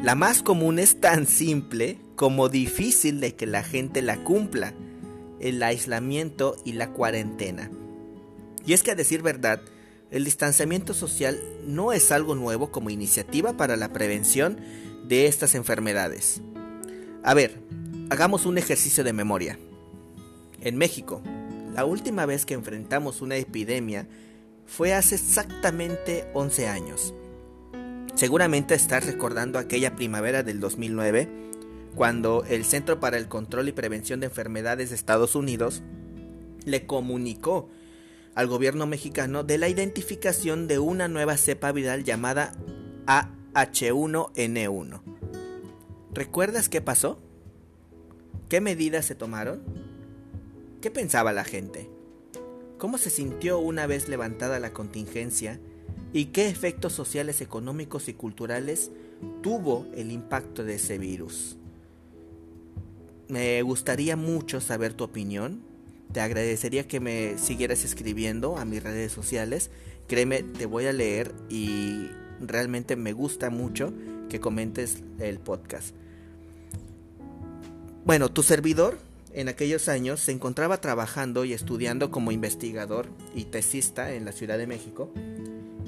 La 0.00 0.14
más 0.14 0.42
común 0.42 0.78
es 0.78 1.00
tan 1.00 1.26
simple 1.26 1.98
como 2.16 2.48
difícil 2.48 3.20
de 3.20 3.34
que 3.34 3.46
la 3.46 3.62
gente 3.62 4.02
la 4.02 4.22
cumpla, 4.22 4.74
el 5.40 5.62
aislamiento 5.62 6.56
y 6.64 6.72
la 6.72 6.90
cuarentena. 6.90 7.70
Y 8.66 8.72
es 8.72 8.82
que 8.82 8.92
a 8.92 8.94
decir 8.94 9.22
verdad, 9.22 9.60
el 10.10 10.24
distanciamiento 10.24 10.94
social 10.94 11.40
no 11.66 11.92
es 11.92 12.12
algo 12.12 12.34
nuevo 12.34 12.70
como 12.70 12.90
iniciativa 12.90 13.56
para 13.56 13.76
la 13.76 13.92
prevención 13.92 14.58
de 15.08 15.26
estas 15.26 15.54
enfermedades. 15.54 16.40
A 17.22 17.34
ver, 17.34 17.60
hagamos 18.10 18.46
un 18.46 18.58
ejercicio 18.58 19.04
de 19.04 19.12
memoria. 19.12 19.58
En 20.60 20.76
México, 20.76 21.22
la 21.74 21.84
última 21.84 22.26
vez 22.26 22.46
que 22.46 22.54
enfrentamos 22.54 23.20
una 23.20 23.36
epidemia 23.36 24.06
fue 24.66 24.94
hace 24.94 25.16
exactamente 25.16 26.26
11 26.32 26.68
años. 26.68 27.14
Seguramente 28.14 28.74
estás 28.74 29.06
recordando 29.06 29.58
aquella 29.58 29.96
primavera 29.96 30.42
del 30.42 30.60
2009, 30.60 31.28
cuando 31.94 32.44
el 32.48 32.64
Centro 32.64 33.00
para 33.00 33.18
el 33.18 33.28
Control 33.28 33.68
y 33.68 33.72
Prevención 33.72 34.20
de 34.20 34.26
Enfermedades 34.26 34.90
de 34.90 34.96
Estados 34.96 35.34
Unidos 35.34 35.82
le 36.64 36.86
comunicó 36.86 37.68
al 38.34 38.46
gobierno 38.48 38.86
mexicano 38.86 39.44
de 39.44 39.58
la 39.58 39.68
identificación 39.68 40.66
de 40.66 40.78
una 40.78 41.08
nueva 41.08 41.36
cepa 41.36 41.72
viral 41.72 42.04
llamada 42.04 42.52
AH1N1. 43.06 45.00
¿Recuerdas 46.12 46.68
qué 46.68 46.80
pasó? 46.80 47.20
¿Qué 48.48 48.60
medidas 48.60 49.04
se 49.04 49.14
tomaron? 49.14 49.62
¿Qué 50.80 50.90
pensaba 50.90 51.32
la 51.32 51.44
gente? 51.44 51.88
cómo 52.84 52.98
se 52.98 53.08
sintió 53.08 53.60
una 53.60 53.86
vez 53.86 54.10
levantada 54.10 54.58
la 54.58 54.74
contingencia 54.74 55.58
y 56.12 56.26
qué 56.26 56.48
efectos 56.48 56.92
sociales, 56.92 57.40
económicos 57.40 58.08
y 58.08 58.12
culturales 58.12 58.90
tuvo 59.42 59.86
el 59.94 60.12
impacto 60.12 60.64
de 60.64 60.74
ese 60.74 60.98
virus. 60.98 61.56
Me 63.28 63.62
gustaría 63.62 64.16
mucho 64.16 64.60
saber 64.60 64.94
tu 64.94 65.04
opinión. 65.04 65.62
Te 66.12 66.20
agradecería 66.20 66.86
que 66.86 67.00
me 67.00 67.38
siguieras 67.38 67.84
escribiendo 67.84 68.56
a 68.58 68.64
mis 68.64 68.82
redes 68.82 69.12
sociales. 69.12 69.70
Créeme, 70.06 70.42
te 70.42 70.66
voy 70.66 70.86
a 70.86 70.92
leer 70.92 71.34
y 71.48 72.10
realmente 72.40 72.96
me 72.96 73.12
gusta 73.12 73.50
mucho 73.50 73.92
que 74.28 74.40
comentes 74.40 75.02
el 75.18 75.38
podcast. 75.38 75.94
Bueno, 78.04 78.30
tu 78.30 78.42
servidor 78.42 78.98
en 79.32 79.48
aquellos 79.48 79.88
años 79.88 80.20
se 80.20 80.32
encontraba 80.32 80.80
trabajando 80.80 81.44
y 81.44 81.54
estudiando 81.54 82.10
como 82.10 82.32
investigador 82.32 83.08
y 83.34 83.44
tesista 83.44 84.12
en 84.14 84.24
la 84.24 84.32
Ciudad 84.32 84.58
de 84.58 84.66
México 84.66 85.10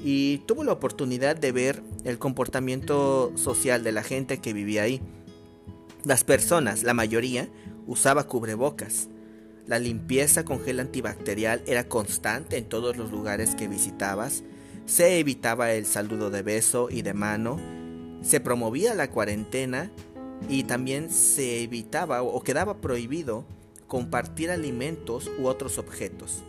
y 0.03 0.39
tuvo 0.47 0.65
la 0.65 0.73
oportunidad 0.73 1.37
de 1.37 1.53
ver 1.53 1.83
el 2.05 2.19
comportamiento 2.19 3.33
social 3.37 3.83
de 3.85 3.93
la 3.93 4.03
gente 4.03 4.39
que 4.39 4.53
vivía 4.53 4.83
ahí. 4.83 5.01
Las 6.07 6.23
personas, 6.23 6.85
la 6.85 6.95
mayoría, 6.95 7.49
usaba 7.89 8.29
cubrebocas. 8.29 9.09
La 9.67 9.81
limpieza 9.81 10.45
con 10.45 10.61
gel 10.61 10.79
antibacterial 10.79 11.65
era 11.67 11.89
constante 11.89 12.59
en 12.59 12.69
todos 12.69 12.97
los 12.97 13.11
lugares 13.11 13.57
que 13.57 13.67
visitabas. 13.67 14.45
Se 14.85 15.19
evitaba 15.19 15.73
el 15.73 15.85
saludo 15.85 16.31
de 16.31 16.43
beso 16.43 16.91
y 16.93 17.03
de 17.03 17.13
mano. 17.13 17.59
Se 18.23 18.39
promovía 18.39 18.95
la 18.95 19.11
cuarentena 19.11 19.91
y 20.49 20.63
también 20.63 21.11
se 21.11 21.65
evitaba 21.65 22.23
o 22.23 22.41
quedaba 22.41 22.81
prohibido 22.81 23.45
compartir 23.89 24.53
alimentos 24.53 25.29
u 25.41 25.49
otros 25.49 25.77
objetos. 25.77 26.45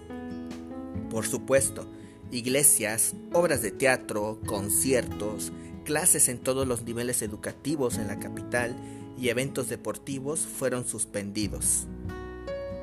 Por 1.10 1.26
supuesto, 1.26 1.90
iglesias, 2.30 3.16
obras 3.34 3.64
de 3.64 3.72
teatro, 3.72 4.40
conciertos, 4.46 5.52
clases 5.84 6.30
en 6.30 6.38
todos 6.38 6.68
los 6.68 6.84
niveles 6.84 7.24
educativos 7.24 7.98
en 7.98 8.06
la 8.06 8.20
capital 8.20 8.76
y 9.18 9.30
eventos 9.30 9.70
deportivos 9.70 10.40
fueron 10.40 10.86
suspendidos. 10.88 11.88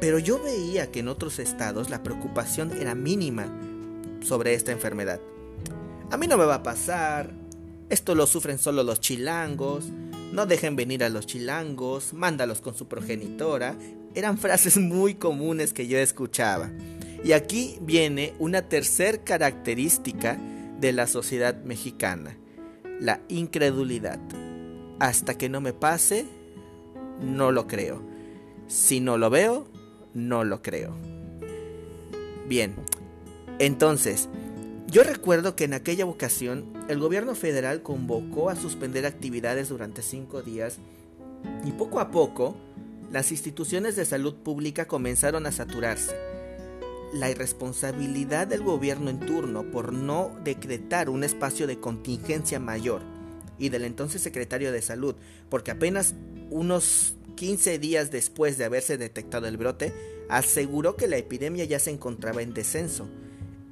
Pero 0.00 0.18
yo 0.18 0.42
veía 0.42 0.90
que 0.90 1.00
en 1.00 1.08
otros 1.08 1.38
estados 1.38 1.90
la 1.90 2.02
preocupación 2.02 2.72
era 2.72 2.94
mínima 2.94 3.46
sobre 4.20 4.54
esta 4.54 4.72
enfermedad. 4.72 5.20
A 6.10 6.16
mí 6.16 6.26
no 6.26 6.36
me 6.36 6.44
va 6.44 6.56
a 6.56 6.62
pasar, 6.62 7.32
esto 7.88 8.14
lo 8.14 8.26
sufren 8.26 8.58
solo 8.58 8.82
los 8.82 9.00
chilangos, 9.00 9.86
no 10.32 10.46
dejen 10.46 10.76
venir 10.76 11.04
a 11.04 11.08
los 11.08 11.26
chilangos, 11.26 12.12
mándalos 12.12 12.60
con 12.60 12.74
su 12.74 12.86
progenitora, 12.86 13.76
eran 14.14 14.38
frases 14.38 14.76
muy 14.76 15.14
comunes 15.14 15.72
que 15.72 15.86
yo 15.86 15.98
escuchaba. 15.98 16.70
Y 17.24 17.32
aquí 17.32 17.78
viene 17.80 18.34
una 18.38 18.68
tercer 18.68 19.24
característica 19.24 20.38
de 20.80 20.92
la 20.92 21.06
sociedad 21.06 21.62
mexicana, 21.64 22.36
la 23.00 23.20
incredulidad. 23.28 24.20
Hasta 24.98 25.36
que 25.36 25.48
no 25.48 25.60
me 25.60 25.72
pase, 25.72 26.26
no 27.20 27.52
lo 27.52 27.66
creo. 27.66 28.02
Si 28.68 29.00
no 29.00 29.18
lo 29.18 29.30
veo, 29.30 29.66
no 30.14 30.44
lo 30.44 30.62
creo. 30.62 30.94
Bien, 32.48 32.74
entonces, 33.58 34.28
yo 34.86 35.02
recuerdo 35.02 35.56
que 35.56 35.64
en 35.64 35.74
aquella 35.74 36.06
ocasión 36.06 36.72
el 36.88 36.98
gobierno 36.98 37.34
federal 37.34 37.82
convocó 37.82 38.50
a 38.50 38.56
suspender 38.56 39.06
actividades 39.06 39.68
durante 39.68 40.02
cinco 40.02 40.42
días 40.42 40.78
y 41.64 41.72
poco 41.72 42.00
a 42.00 42.10
poco 42.10 42.56
las 43.10 43.30
instituciones 43.30 43.96
de 43.96 44.04
salud 44.04 44.34
pública 44.34 44.86
comenzaron 44.86 45.46
a 45.46 45.52
saturarse. 45.52 46.14
La 47.12 47.30
irresponsabilidad 47.30 48.46
del 48.46 48.62
gobierno 48.62 49.08
en 49.08 49.20
turno 49.20 49.62
por 49.70 49.92
no 49.92 50.32
decretar 50.42 51.08
un 51.08 51.22
espacio 51.22 51.66
de 51.66 51.78
contingencia 51.78 52.58
mayor 52.58 53.13
y 53.58 53.68
del 53.68 53.84
entonces 53.84 54.22
secretario 54.22 54.72
de 54.72 54.82
salud, 54.82 55.14
porque 55.48 55.70
apenas 55.70 56.14
unos 56.50 57.16
15 57.36 57.78
días 57.78 58.10
después 58.10 58.58
de 58.58 58.64
haberse 58.64 58.98
detectado 58.98 59.46
el 59.46 59.56
brote, 59.56 59.92
aseguró 60.28 60.96
que 60.96 61.08
la 61.08 61.16
epidemia 61.16 61.64
ya 61.64 61.78
se 61.78 61.90
encontraba 61.90 62.42
en 62.42 62.54
descenso 62.54 63.08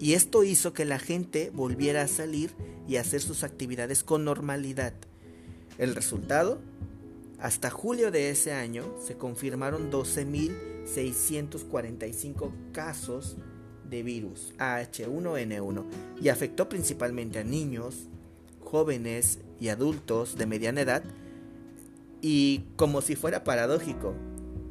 y 0.03 0.13
esto 0.15 0.43
hizo 0.43 0.73
que 0.73 0.85
la 0.85 0.99
gente 0.99 1.53
volviera 1.55 2.03
a 2.03 2.09
salir 2.09 2.51
y 2.89 2.97
hacer 2.97 3.21
sus 3.21 3.45
actividades 3.45 4.03
con 4.03 4.25
normalidad. 4.25 4.95
El 5.79 5.95
resultado, 5.95 6.61
hasta 7.39 7.71
julio 7.71 8.11
de 8.11 8.31
ese 8.31 8.53
año 8.53 8.97
se 9.01 9.17
confirmaron 9.17 9.93
12.645 9.93 12.51
casos 12.73 13.37
de 13.89 14.03
virus 14.03 14.53
H1N1 14.59 15.85
y 16.21 16.31
afectó 16.31 16.69
principalmente 16.69 17.39
a 17.39 17.45
niños, 17.45 18.09
jóvenes 18.59 19.39
y 19.63 19.69
adultos 19.69 20.37
de 20.37 20.47
mediana 20.47 20.81
edad 20.81 21.05
y, 22.21 22.65
como 22.75 23.01
si 23.01 23.15
fuera 23.15 23.45
paradójico, 23.45 24.17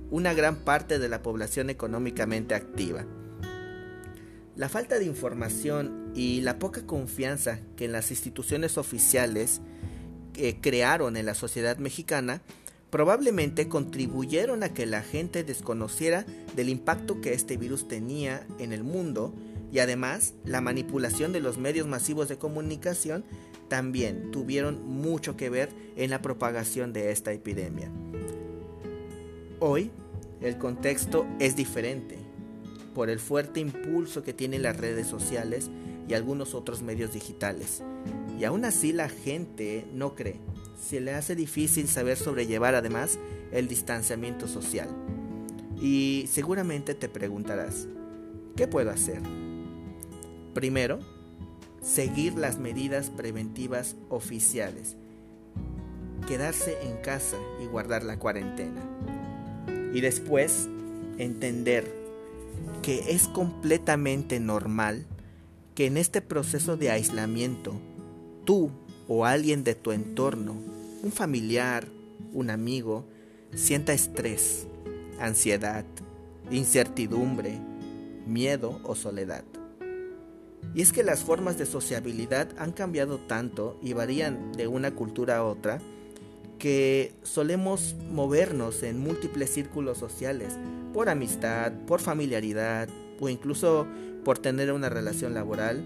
una 0.10 0.34
gran 0.34 0.66
parte 0.66 1.00
de 1.00 1.08
la 1.08 1.22
población 1.22 1.70
económicamente 1.70 2.56
activa. 2.56 3.06
La 4.58 4.68
falta 4.68 5.00
de 5.00 5.06
información 5.06 6.12
y 6.14 6.42
la 6.42 6.60
poca 6.60 6.86
confianza 6.86 7.62
que 7.78 7.88
las 7.88 8.12
instituciones 8.12 8.78
oficiales 8.78 9.62
eh, 10.36 10.58
crearon 10.60 11.16
en 11.16 11.26
la 11.26 11.36
sociedad 11.36 11.78
mexicana 11.78 12.42
probablemente 12.90 13.70
contribuyeron 13.70 14.62
a 14.62 14.74
que 14.74 14.86
la 14.86 15.04
gente 15.04 15.46
desconociera 15.46 16.26
del 16.58 16.68
impacto 16.68 17.22
que 17.22 17.32
este 17.34 17.56
virus 17.56 17.88
tenía 17.88 18.46
en 18.60 18.74
el 18.74 18.84
mundo 18.84 19.34
y 19.72 19.80
además 19.80 20.34
la 20.44 20.62
manipulación 20.62 21.32
de 21.32 21.40
los 21.40 21.58
medios 21.58 21.88
masivos 21.88 22.28
de 22.28 22.38
comunicación 22.38 23.24
también 23.68 24.32
tuvieron 24.32 24.86
mucho 24.86 25.38
que 25.38 25.50
ver 25.50 25.70
en 25.96 26.10
la 26.10 26.22
propagación 26.22 26.92
de 26.92 27.12
esta 27.12 27.32
epidemia. 27.32 27.90
Hoy 29.60 29.92
el 30.42 30.58
contexto 30.58 31.26
es 31.40 31.56
diferente 31.56 32.18
por 32.94 33.10
el 33.10 33.20
fuerte 33.20 33.62
impulso 33.62 34.24
que 34.24 34.34
tienen 34.34 34.64
las 34.64 34.76
redes 34.76 35.08
sociales 35.08 35.70
y 36.10 36.14
algunos 36.14 36.54
otros 36.54 36.82
medios 36.82 37.14
digitales. 37.14 37.82
Y 38.38 38.44
aún 38.44 38.66
así 38.66 38.92
la 38.92 39.08
gente 39.08 39.86
no 39.94 40.16
cree. 40.16 40.42
Se 40.90 41.00
le 41.00 41.14
hace 41.14 41.36
difícil 41.36 41.88
saber 41.88 42.18
sobrellevar 42.18 42.76
además 42.76 43.20
el 43.52 43.68
distanciamiento 43.68 44.48
social. 44.48 44.90
Y 45.80 46.26
seguramente 46.30 46.96
te 46.96 47.08
preguntarás, 47.08 47.88
¿qué 48.58 48.68
puedo 48.68 48.90
hacer? 48.90 49.22
Primero, 50.54 51.00
seguir 51.82 52.34
las 52.36 52.58
medidas 52.58 53.10
preventivas 53.10 53.96
oficiales. 54.10 54.96
Quedarse 56.28 56.78
en 56.84 56.98
casa 56.98 57.38
y 57.62 57.66
guardar 57.66 58.04
la 58.04 58.20
cuarentena. 58.20 58.82
Y 59.94 60.02
después, 60.02 60.68
entender 61.18 61.94
que 62.82 63.12
es 63.12 63.28
completamente 63.28 64.40
normal 64.40 65.06
que 65.76 65.86
en 65.86 65.98
este 65.98 66.22
proceso 66.22 66.78
de 66.78 66.92
aislamiento 66.92 67.74
tú 68.46 68.72
o 69.08 69.26
alguien 69.26 69.64
de 69.64 69.76
tu 69.76 69.92
entorno, 69.92 70.56
un 71.04 71.12
familiar, 71.12 71.88
un 72.34 72.50
amigo, 72.50 73.06
sienta 73.56 73.94
estrés, 73.94 74.68
ansiedad, 75.20 75.86
incertidumbre, 76.50 77.60
miedo 78.26 78.80
o 78.84 78.96
soledad. 78.96 79.44
Y 80.74 80.82
es 80.82 80.94
que 80.94 81.04
las 81.04 81.24
formas 81.24 81.58
de 81.58 81.66
sociabilidad 81.66 82.50
han 82.58 82.72
cambiado 82.72 83.18
tanto 83.20 83.78
y 83.82 83.94
varían 83.94 84.54
de 84.54 84.68
una 84.68 84.92
cultura 84.92 85.38
a 85.38 85.44
otra 85.44 85.80
que 86.60 87.14
solemos 87.24 87.96
movernos 88.12 88.84
en 88.84 89.00
múltiples 89.00 89.50
círculos 89.50 89.98
sociales 89.98 90.58
por 90.94 91.10
amistad, 91.10 91.74
por 91.88 92.02
familiaridad 92.02 92.88
o 93.20 93.30
incluso 93.30 93.88
por 94.24 94.38
tener 94.38 94.72
una 94.72 94.88
relación 94.88 95.34
laboral. 95.34 95.84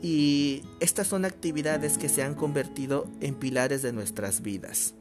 Y 0.00 0.62
estas 0.80 1.06
son 1.06 1.24
actividades 1.24 1.98
que 1.98 2.08
se 2.08 2.22
han 2.22 2.34
convertido 2.34 3.06
en 3.20 3.34
pilares 3.34 3.82
de 3.82 3.92
nuestras 3.92 4.42
vidas. 4.42 4.94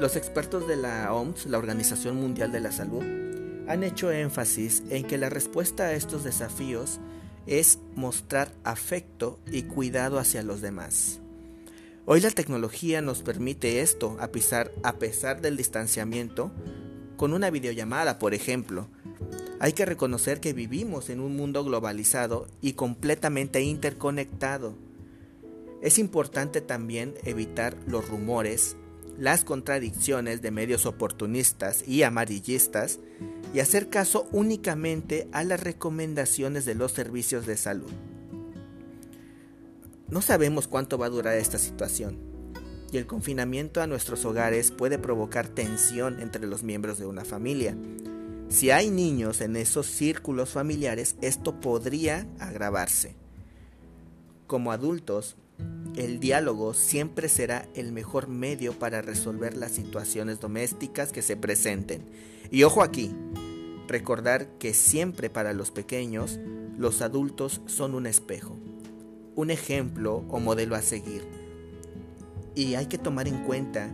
Los 0.00 0.16
expertos 0.16 0.66
de 0.66 0.76
la 0.76 1.12
OMS, 1.12 1.46
la 1.46 1.58
Organización 1.58 2.16
Mundial 2.16 2.50
de 2.50 2.60
la 2.60 2.72
Salud, 2.72 3.04
han 3.68 3.84
hecho 3.84 4.10
énfasis 4.10 4.82
en 4.90 5.04
que 5.04 5.18
la 5.18 5.30
respuesta 5.30 5.84
a 5.84 5.92
estos 5.92 6.24
desafíos 6.24 6.98
es 7.46 7.78
mostrar 7.94 8.52
afecto 8.64 9.38
y 9.50 9.62
cuidado 9.62 10.18
hacia 10.18 10.42
los 10.42 10.60
demás. 10.60 11.20
Hoy 12.06 12.20
la 12.20 12.30
tecnología 12.30 13.00
nos 13.00 13.22
permite 13.22 13.80
esto, 13.80 14.16
a 14.20 14.28
pesar, 14.28 14.72
a 14.82 14.98
pesar 14.98 15.40
del 15.40 15.56
distanciamiento, 15.56 16.52
con 17.16 17.32
una 17.32 17.50
videollamada, 17.50 18.18
por 18.18 18.34
ejemplo. 18.34 18.88
Hay 19.60 19.72
que 19.72 19.86
reconocer 19.86 20.40
que 20.40 20.52
vivimos 20.52 21.08
en 21.08 21.20
un 21.20 21.36
mundo 21.36 21.64
globalizado 21.64 22.46
y 22.60 22.74
completamente 22.74 23.62
interconectado. 23.62 24.74
Es 25.80 25.98
importante 25.98 26.60
también 26.60 27.14
evitar 27.24 27.76
los 27.86 28.08
rumores, 28.08 28.76
las 29.18 29.44
contradicciones 29.44 30.42
de 30.42 30.50
medios 30.50 30.86
oportunistas 30.86 31.86
y 31.86 32.02
amarillistas 32.02 32.98
y 33.54 33.60
hacer 33.60 33.88
caso 33.88 34.28
únicamente 34.32 35.28
a 35.32 35.44
las 35.44 35.62
recomendaciones 35.62 36.64
de 36.64 36.74
los 36.74 36.92
servicios 36.92 37.46
de 37.46 37.56
salud. 37.56 37.90
No 40.08 40.20
sabemos 40.20 40.68
cuánto 40.68 40.98
va 40.98 41.06
a 41.06 41.10
durar 41.10 41.36
esta 41.36 41.58
situación 41.58 42.34
y 42.94 42.98
el 42.98 43.06
confinamiento 43.06 43.82
a 43.82 43.88
nuestros 43.88 44.24
hogares 44.24 44.70
puede 44.70 44.98
provocar 44.98 45.48
tensión 45.48 46.20
entre 46.20 46.46
los 46.46 46.62
miembros 46.62 46.98
de 46.98 47.06
una 47.06 47.24
familia. 47.24 47.76
Si 48.48 48.70
hay 48.70 48.88
niños 48.88 49.40
en 49.40 49.56
esos 49.56 49.86
círculos 49.86 50.50
familiares, 50.50 51.16
esto 51.20 51.60
podría 51.60 52.26
agravarse. 52.38 53.16
Como 54.46 54.70
adultos, 54.70 55.36
el 55.96 56.20
diálogo 56.20 56.72
siempre 56.74 57.28
será 57.28 57.68
el 57.74 57.90
mejor 57.90 58.28
medio 58.28 58.78
para 58.78 59.02
resolver 59.02 59.56
las 59.56 59.72
situaciones 59.72 60.38
domésticas 60.38 61.10
que 61.10 61.22
se 61.22 61.36
presenten. 61.36 62.02
Y 62.52 62.62
ojo 62.62 62.82
aquí, 62.82 63.10
recordar 63.88 64.48
que 64.58 64.74
siempre 64.74 65.30
para 65.30 65.52
los 65.52 65.70
pequeños, 65.70 66.38
los 66.76 67.02
adultos 67.02 67.60
son 67.66 67.94
un 67.94 68.06
espejo, 68.06 68.56
un 69.34 69.50
ejemplo 69.50 70.24
o 70.28 70.40
modelo 70.40 70.76
a 70.76 70.82
seguir 70.82 71.44
y 72.54 72.74
hay 72.74 72.86
que 72.86 72.98
tomar 72.98 73.28
en 73.28 73.44
cuenta 73.44 73.90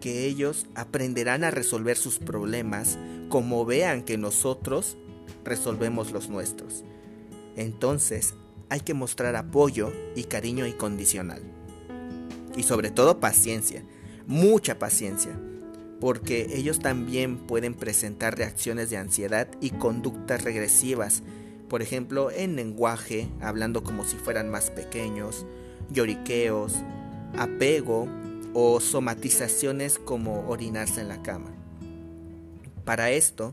que 0.00 0.26
ellos 0.26 0.66
aprenderán 0.74 1.42
a 1.44 1.50
resolver 1.50 1.96
sus 1.96 2.18
problemas 2.18 2.98
como 3.28 3.64
vean 3.64 4.02
que 4.02 4.16
nosotros 4.16 4.96
resolvemos 5.44 6.12
los 6.12 6.28
nuestros. 6.28 6.84
Entonces 7.56 8.34
hay 8.68 8.80
que 8.80 8.94
mostrar 8.94 9.34
apoyo 9.34 9.92
y 10.14 10.24
cariño 10.24 10.66
incondicional. 10.66 11.42
Y 12.56 12.62
sobre 12.62 12.90
todo 12.90 13.18
paciencia, 13.18 13.82
mucha 14.26 14.78
paciencia, 14.78 15.38
porque 16.00 16.48
ellos 16.54 16.78
también 16.78 17.38
pueden 17.38 17.74
presentar 17.74 18.36
reacciones 18.36 18.90
de 18.90 18.98
ansiedad 18.98 19.48
y 19.60 19.70
conductas 19.70 20.44
regresivas, 20.44 21.22
por 21.68 21.82
ejemplo 21.82 22.30
en 22.30 22.56
lenguaje, 22.56 23.28
hablando 23.40 23.82
como 23.82 24.04
si 24.04 24.16
fueran 24.16 24.48
más 24.48 24.70
pequeños, 24.70 25.44
lloriqueos, 25.90 26.74
apego 27.36 28.08
o 28.54 28.80
somatizaciones 28.80 29.98
como 29.98 30.48
orinarse 30.48 31.00
en 31.00 31.08
la 31.08 31.22
cama. 31.22 31.50
Para 32.84 33.10
esto, 33.10 33.52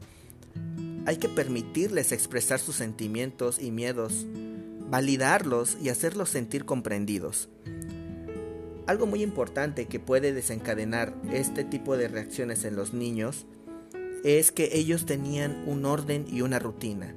hay 1.06 1.18
que 1.18 1.30
permitirles 1.30 2.12
expresar 2.12 2.60
sus 2.60 2.76
sentimientos 2.76 3.60
y 3.60 3.72
miedos, 3.72 4.26
validarlos 4.90 5.78
y 5.82 5.90
hacerlos 5.90 6.30
sentir 6.30 6.66
comprendidos. 6.66 7.50
Algo 8.88 9.08
muy 9.08 9.24
importante 9.24 9.86
que 9.86 10.00
puede 10.00 10.32
desencadenar 10.32 11.15
este 11.32 11.63
tipo 11.63 11.98
de 11.98 12.08
reacciones 12.08 12.65
en 12.65 12.76
los 12.76 12.93
niños 12.93 13.48
es 14.24 14.52
que 14.52 14.69
ellos 14.74 15.06
tenían 15.06 15.63
un 15.67 15.86
orden 15.86 16.26
y 16.32 16.41
una 16.41 16.60
rutina. 16.60 17.15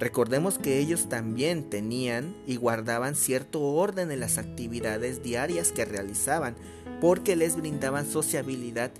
Recordemos 0.00 0.58
que 0.58 0.80
ellos 0.80 1.08
también 1.08 1.70
tenían 1.70 2.34
y 2.48 2.56
guardaban 2.56 3.14
cierto 3.14 3.62
orden 3.62 4.10
en 4.10 4.18
las 4.18 4.38
actividades 4.38 5.22
diarias 5.22 5.70
que 5.70 5.84
realizaban 5.84 6.56
porque 7.00 7.36
les 7.36 7.56
brindaban 7.56 8.06
sociabilidad 8.06 8.90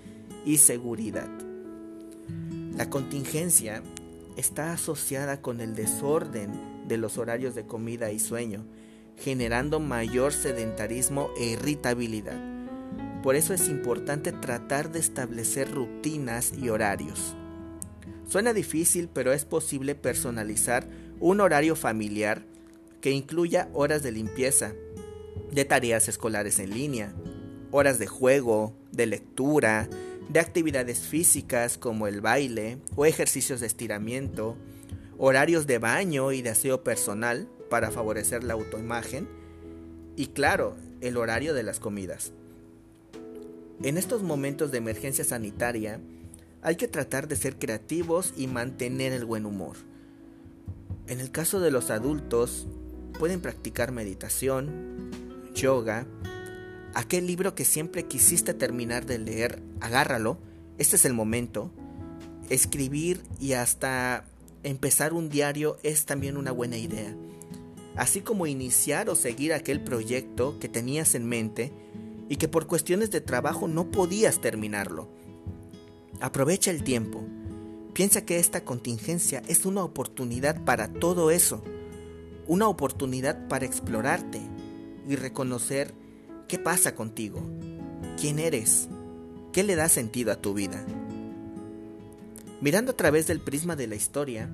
y 0.45 0.59
seguridad. 0.59 1.29
La 2.77 2.91
contingencia 2.91 3.83
está 4.37 4.73
asociada 4.73 5.41
con 5.43 5.61
el 5.61 5.75
desorden 5.75 6.87
de 6.87 6.97
los 6.97 7.19
horarios 7.19 7.57
de 7.57 7.67
comida 7.67 8.13
y 8.13 8.21
sueño, 8.21 8.65
generando 9.17 9.81
mayor 9.81 10.33
sedentarismo 10.33 11.31
e 11.39 11.47
irritabilidad. 11.47 12.41
Por 13.23 13.37
eso 13.37 13.55
es 13.55 13.69
importante 13.69 14.33
tratar 14.33 14.93
de 14.93 14.99
establecer 14.99 15.71
rutinas 15.71 16.53
y 16.57 16.69
horarios. 16.69 17.35
Suena 18.29 18.53
difícil, 18.53 19.09
pero 19.13 19.33
es 19.33 19.45
posible 19.45 19.95
personalizar 19.95 20.87
un 21.21 21.41
horario 21.41 21.77
familiar 21.77 22.45
que 23.01 23.11
incluya 23.11 23.69
horas 23.73 24.03
de 24.03 24.13
limpieza, 24.13 24.73
de 25.51 25.65
tareas 25.65 26.09
escolares 26.09 26.59
en 26.59 26.71
línea, 26.71 27.15
horas 27.71 27.99
de 27.99 28.07
juego, 28.07 28.75
de 28.93 29.07
lectura, 29.07 29.89
de 30.29 30.41
actividades 30.41 31.01
físicas 31.01 31.79
como 31.79 32.07
el 32.07 32.21
baile 32.21 32.79
o 32.97 33.07
ejercicios 33.07 33.61
de 33.61 33.67
estiramiento, 33.67 34.57
horarios 35.19 35.67
de 35.67 35.79
baño 35.79 36.33
y 36.33 36.43
de 36.43 36.51
aseo 36.51 36.83
personal 36.83 37.49
para 37.71 37.91
favorecer 37.91 38.45
la 38.45 38.55
autoimagen 38.55 39.29
y 40.17 40.29
claro, 40.29 40.77
el 41.01 41.17
horario 41.17 41.55
de 41.55 41.63
las 41.63 41.81
comidas. 41.81 42.33
En 43.83 43.99
estos 43.99 44.23
momentos 44.23 44.71
de 44.71 44.79
emergencia 44.79 45.25
sanitaria, 45.25 46.01
hay 46.63 46.77
que 46.77 46.89
tratar 46.89 47.29
de 47.29 47.37
ser 47.37 47.59
creativos 47.59 48.33
y 48.37 48.47
mantener 48.47 49.13
el 49.13 49.25
buen 49.25 49.45
humor. 49.45 49.77
En 51.07 51.21
el 51.21 51.31
caso 51.31 51.61
de 51.61 51.71
los 51.71 51.91
adultos, 51.91 52.67
pueden 53.19 53.41
practicar 53.41 53.93
meditación, 53.93 55.11
yoga, 55.55 56.07
aquel 56.95 57.27
libro 57.27 57.55
que 57.55 57.65
siempre 57.65 58.05
quisiste 58.07 58.55
terminar 58.55 59.05
de 59.05 59.19
leer, 59.19 59.61
agárralo, 59.81 60.39
este 60.79 60.97
es 60.97 61.05
el 61.05 61.13
momento. 61.13 61.71
Escribir 62.49 63.21
y 63.41 63.53
hasta 63.53 64.25
empezar 64.63 65.13
un 65.13 65.29
diario 65.29 65.77
es 65.83 66.07
también 66.07 66.37
una 66.37 66.53
buena 66.53 66.77
idea. 66.77 67.15
Así 67.97 68.21
como 68.21 68.47
iniciar 68.47 69.09
o 69.09 69.15
seguir 69.15 69.53
aquel 69.53 69.83
proyecto 69.83 70.59
que 70.59 70.69
tenías 70.69 71.15
en 71.15 71.27
mente 71.27 71.73
y 72.29 72.37
que 72.37 72.49
por 72.49 72.67
cuestiones 72.67 73.11
de 73.11 73.21
trabajo 73.21 73.69
no 73.69 73.91
podías 73.91 74.41
terminarlo. 74.41 75.09
Aprovecha 76.21 76.71
el 76.71 76.83
tiempo. 76.83 77.23
Piensa 77.93 78.25
que 78.25 78.39
esta 78.39 78.65
contingencia 78.65 79.43
es 79.47 79.65
una 79.67 79.85
oportunidad 79.85 80.65
para 80.65 80.93
todo 80.93 81.31
eso. 81.31 81.63
Una 82.47 82.69
oportunidad 82.69 83.47
para 83.49 83.67
explorarte 83.67 84.41
y 85.09 85.17
reconocer 85.17 85.95
qué 86.49 86.59
pasa 86.59 86.95
contigo, 86.95 87.43
quién 88.21 88.39
eres, 88.39 88.89
qué 89.53 89.63
le 89.63 89.77
da 89.77 89.89
sentido 89.89 90.33
a 90.33 90.37
tu 90.37 90.55
vida. 90.55 90.85
Mirando 92.61 92.93
a 92.93 92.97
través 92.97 93.27
del 93.27 93.41
prisma 93.41 93.77
de 93.77 93.87
la 93.87 93.95
historia, 93.95 94.51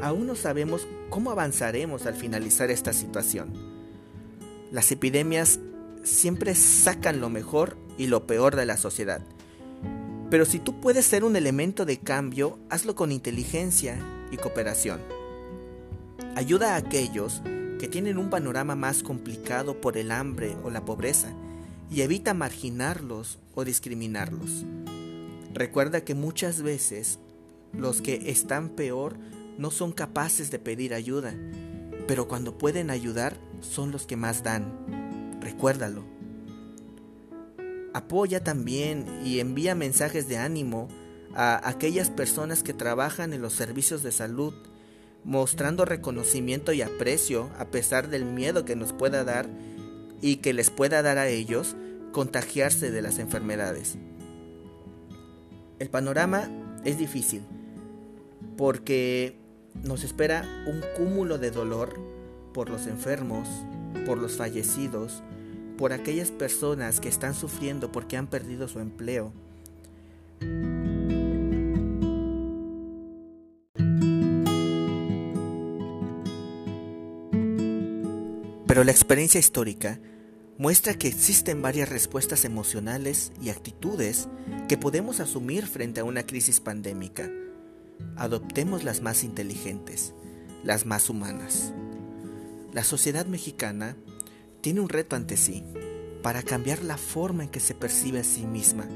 aún 0.00 0.26
no 0.26 0.34
sabemos 0.34 0.86
cómo 1.08 1.30
avanzaremos 1.30 2.06
al 2.06 2.14
finalizar 2.14 2.70
esta 2.70 2.92
situación. 2.92 3.52
Las 4.70 4.92
epidemias 4.92 5.60
siempre 6.02 6.54
sacan 6.54 7.20
lo 7.20 7.28
mejor 7.28 7.76
y 7.98 8.06
lo 8.06 8.26
peor 8.26 8.56
de 8.56 8.66
la 8.66 8.76
sociedad 8.76 9.22
pero 10.30 10.44
si 10.44 10.60
tú 10.60 10.80
puedes 10.80 11.04
ser 11.04 11.24
un 11.24 11.34
elemento 11.34 11.84
de 11.84 11.98
cambio, 11.98 12.56
hazlo 12.70 12.94
con 12.94 13.10
inteligencia 13.10 13.98
y 14.30 14.36
cooperación. 14.36 15.00
Ayuda 16.36 16.74
a 16.74 16.76
aquellos 16.76 17.42
que 17.80 17.88
tienen 17.88 18.16
un 18.16 18.30
panorama 18.30 18.76
más 18.76 19.02
complicado 19.02 19.80
por 19.80 19.98
el 19.98 20.12
hambre 20.12 20.56
o 20.62 20.70
la 20.70 20.84
pobreza 20.84 21.32
y 21.90 22.02
evita 22.02 22.32
marginarlos 22.32 23.40
o 23.56 23.64
discriminarlos. 23.64 24.64
Recuerda 25.52 26.04
que 26.04 26.14
muchas 26.14 26.62
veces 26.62 27.18
los 27.72 28.00
que 28.00 28.30
están 28.30 28.68
peor 28.68 29.16
no 29.58 29.70
son 29.70 29.92
capaces 29.92 30.50
de 30.50 30.58
pedir 30.58 30.94
ayuda, 30.94 31.34
pero 32.06 32.28
cuando 32.28 32.58
pueden 32.58 32.90
ayudar 32.90 33.36
son 33.60 33.92
los 33.92 34.06
que 34.06 34.16
más 34.16 34.42
dan. 34.42 35.38
Recuérdalo. 35.40 36.04
Apoya 37.92 38.42
también 38.44 39.06
y 39.24 39.40
envía 39.40 39.74
mensajes 39.74 40.28
de 40.28 40.36
ánimo 40.36 40.88
a 41.34 41.68
aquellas 41.68 42.10
personas 42.10 42.62
que 42.62 42.74
trabajan 42.74 43.32
en 43.32 43.42
los 43.42 43.52
servicios 43.52 44.02
de 44.02 44.12
salud, 44.12 44.54
mostrando 45.24 45.84
reconocimiento 45.84 46.72
y 46.72 46.82
aprecio 46.82 47.50
a 47.58 47.66
pesar 47.66 48.08
del 48.08 48.24
miedo 48.24 48.64
que 48.64 48.76
nos 48.76 48.92
pueda 48.92 49.24
dar 49.24 49.48
y 50.20 50.36
que 50.36 50.52
les 50.52 50.70
pueda 50.70 51.02
dar 51.02 51.18
a 51.18 51.28
ellos 51.28 51.76
contagiarse 52.12 52.90
de 52.90 53.02
las 53.02 53.18
enfermedades. 53.18 53.96
El 55.78 55.88
panorama 55.88 56.48
es 56.84 56.98
difícil 56.98 57.42
porque 58.56 59.39
nos 59.82 60.04
espera 60.04 60.44
un 60.66 60.82
cúmulo 60.96 61.38
de 61.38 61.50
dolor 61.50 61.98
por 62.52 62.70
los 62.70 62.86
enfermos, 62.86 63.48
por 64.06 64.18
los 64.18 64.36
fallecidos, 64.36 65.22
por 65.78 65.92
aquellas 65.92 66.30
personas 66.30 67.00
que 67.00 67.08
están 67.08 67.34
sufriendo 67.34 67.90
porque 67.90 68.16
han 68.16 68.26
perdido 68.26 68.68
su 68.68 68.80
empleo. 68.80 69.32
Pero 78.66 78.84
la 78.84 78.92
experiencia 78.92 79.40
histórica 79.40 79.98
muestra 80.56 80.94
que 80.94 81.08
existen 81.08 81.60
varias 81.60 81.88
respuestas 81.88 82.44
emocionales 82.44 83.32
y 83.42 83.48
actitudes 83.48 84.28
que 84.68 84.76
podemos 84.76 85.18
asumir 85.18 85.66
frente 85.66 86.00
a 86.00 86.04
una 86.04 86.24
crisis 86.24 86.60
pandémica. 86.60 87.28
Adoptemos 88.16 88.84
las 88.84 89.00
más 89.00 89.24
inteligentes, 89.24 90.14
las 90.62 90.86
más 90.86 91.10
humanas. 91.10 91.72
La 92.72 92.84
sociedad 92.84 93.26
mexicana 93.26 93.96
tiene 94.60 94.80
un 94.80 94.88
reto 94.88 95.16
ante 95.16 95.36
sí 95.36 95.64
para 96.22 96.42
cambiar 96.42 96.84
la 96.84 96.96
forma 96.96 97.44
en 97.44 97.48
que 97.48 97.60
se 97.60 97.74
percibe 97.74 98.20
a 98.20 98.24
sí 98.24 98.46
misma 98.46 98.86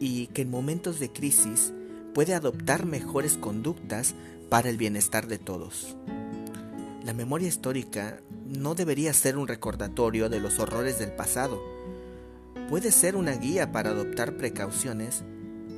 y 0.00 0.26
que 0.28 0.42
en 0.42 0.50
momentos 0.50 0.98
de 0.98 1.12
crisis 1.12 1.72
puede 2.14 2.34
adoptar 2.34 2.86
mejores 2.86 3.36
conductas 3.36 4.14
para 4.48 4.68
el 4.68 4.76
bienestar 4.76 5.28
de 5.28 5.38
todos. 5.38 5.96
La 7.04 7.12
memoria 7.14 7.48
histórica 7.48 8.20
no 8.46 8.74
debería 8.74 9.12
ser 9.12 9.36
un 9.36 9.46
recordatorio 9.46 10.28
de 10.28 10.40
los 10.40 10.58
horrores 10.58 10.98
del 10.98 11.12
pasado, 11.12 11.62
puede 12.68 12.90
ser 12.92 13.16
una 13.16 13.32
guía 13.32 13.72
para 13.72 13.90
adoptar 13.90 14.36
precauciones 14.36 15.24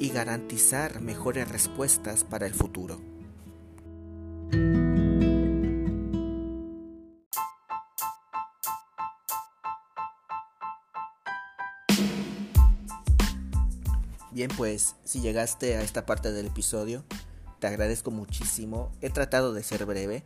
y 0.02 0.08
garantizar 0.08 1.00
mejores 1.00 1.48
respuestas 1.48 2.24
para 2.24 2.44
el 2.44 2.54
futuro. 2.54 3.00
Bien, 14.32 14.50
pues 14.56 14.96
si 15.04 15.20
llegaste 15.20 15.76
a 15.76 15.82
esta 15.82 16.04
parte 16.04 16.32
del 16.32 16.46
episodio, 16.46 17.04
te 17.60 17.68
agradezco 17.68 18.10
muchísimo. 18.10 18.90
He 19.02 19.10
tratado 19.10 19.54
de 19.54 19.62
ser 19.62 19.86
breve. 19.86 20.24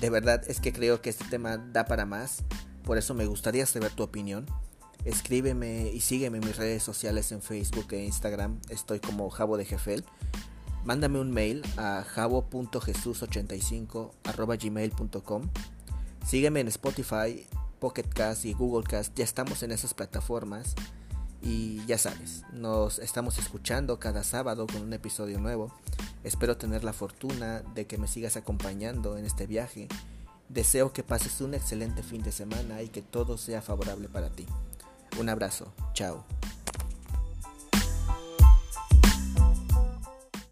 De 0.00 0.10
verdad 0.10 0.42
es 0.48 0.58
que 0.58 0.72
creo 0.72 1.00
que 1.00 1.10
este 1.10 1.26
tema 1.26 1.58
da 1.58 1.84
para 1.84 2.06
más. 2.06 2.42
Por 2.82 2.98
eso 2.98 3.14
me 3.14 3.26
gustaría 3.26 3.66
saber 3.66 3.92
tu 3.92 4.02
opinión. 4.02 4.46
Escríbeme 5.04 5.90
y 5.92 6.00
sígueme 6.00 6.38
en 6.38 6.46
mis 6.46 6.56
redes 6.56 6.82
sociales 6.82 7.30
en 7.32 7.40
Facebook 7.40 7.86
e 7.92 8.04
Instagram. 8.04 8.60
Estoy 8.68 9.00
como 9.00 9.30
Jabo 9.30 9.56
de 9.56 9.64
Jefel. 9.64 10.04
Mándame 10.84 11.20
un 11.20 11.30
mail 11.30 11.62
a 11.76 12.04
jabo.jesus85 12.06 14.10
gmail.com. 14.62 15.48
Sígueme 16.26 16.60
en 16.60 16.68
Spotify, 16.68 17.46
Pocket 17.78 18.08
Cast 18.08 18.44
y 18.44 18.52
Google 18.52 18.86
Cast. 18.86 19.16
Ya 19.16 19.24
estamos 19.24 19.62
en 19.62 19.72
esas 19.72 19.94
plataformas. 19.94 20.74
Y 21.42 21.82
ya 21.86 21.96
sabes, 21.96 22.42
nos 22.52 22.98
estamos 22.98 23.38
escuchando 23.38 23.98
cada 23.98 24.24
sábado 24.24 24.66
con 24.66 24.82
un 24.82 24.92
episodio 24.92 25.40
nuevo. 25.40 25.72
Espero 26.22 26.58
tener 26.58 26.84
la 26.84 26.92
fortuna 26.92 27.62
de 27.74 27.86
que 27.86 27.96
me 27.96 28.08
sigas 28.08 28.36
acompañando 28.36 29.16
en 29.16 29.24
este 29.24 29.46
viaje. 29.46 29.88
Deseo 30.50 30.92
que 30.92 31.02
pases 31.02 31.40
un 31.40 31.54
excelente 31.54 32.02
fin 32.02 32.22
de 32.22 32.32
semana 32.32 32.82
y 32.82 32.88
que 32.88 33.00
todo 33.00 33.38
sea 33.38 33.62
favorable 33.62 34.08
para 34.08 34.28
ti. 34.28 34.44
Un 35.18 35.28
abrazo, 35.28 35.72
chao. 35.92 36.24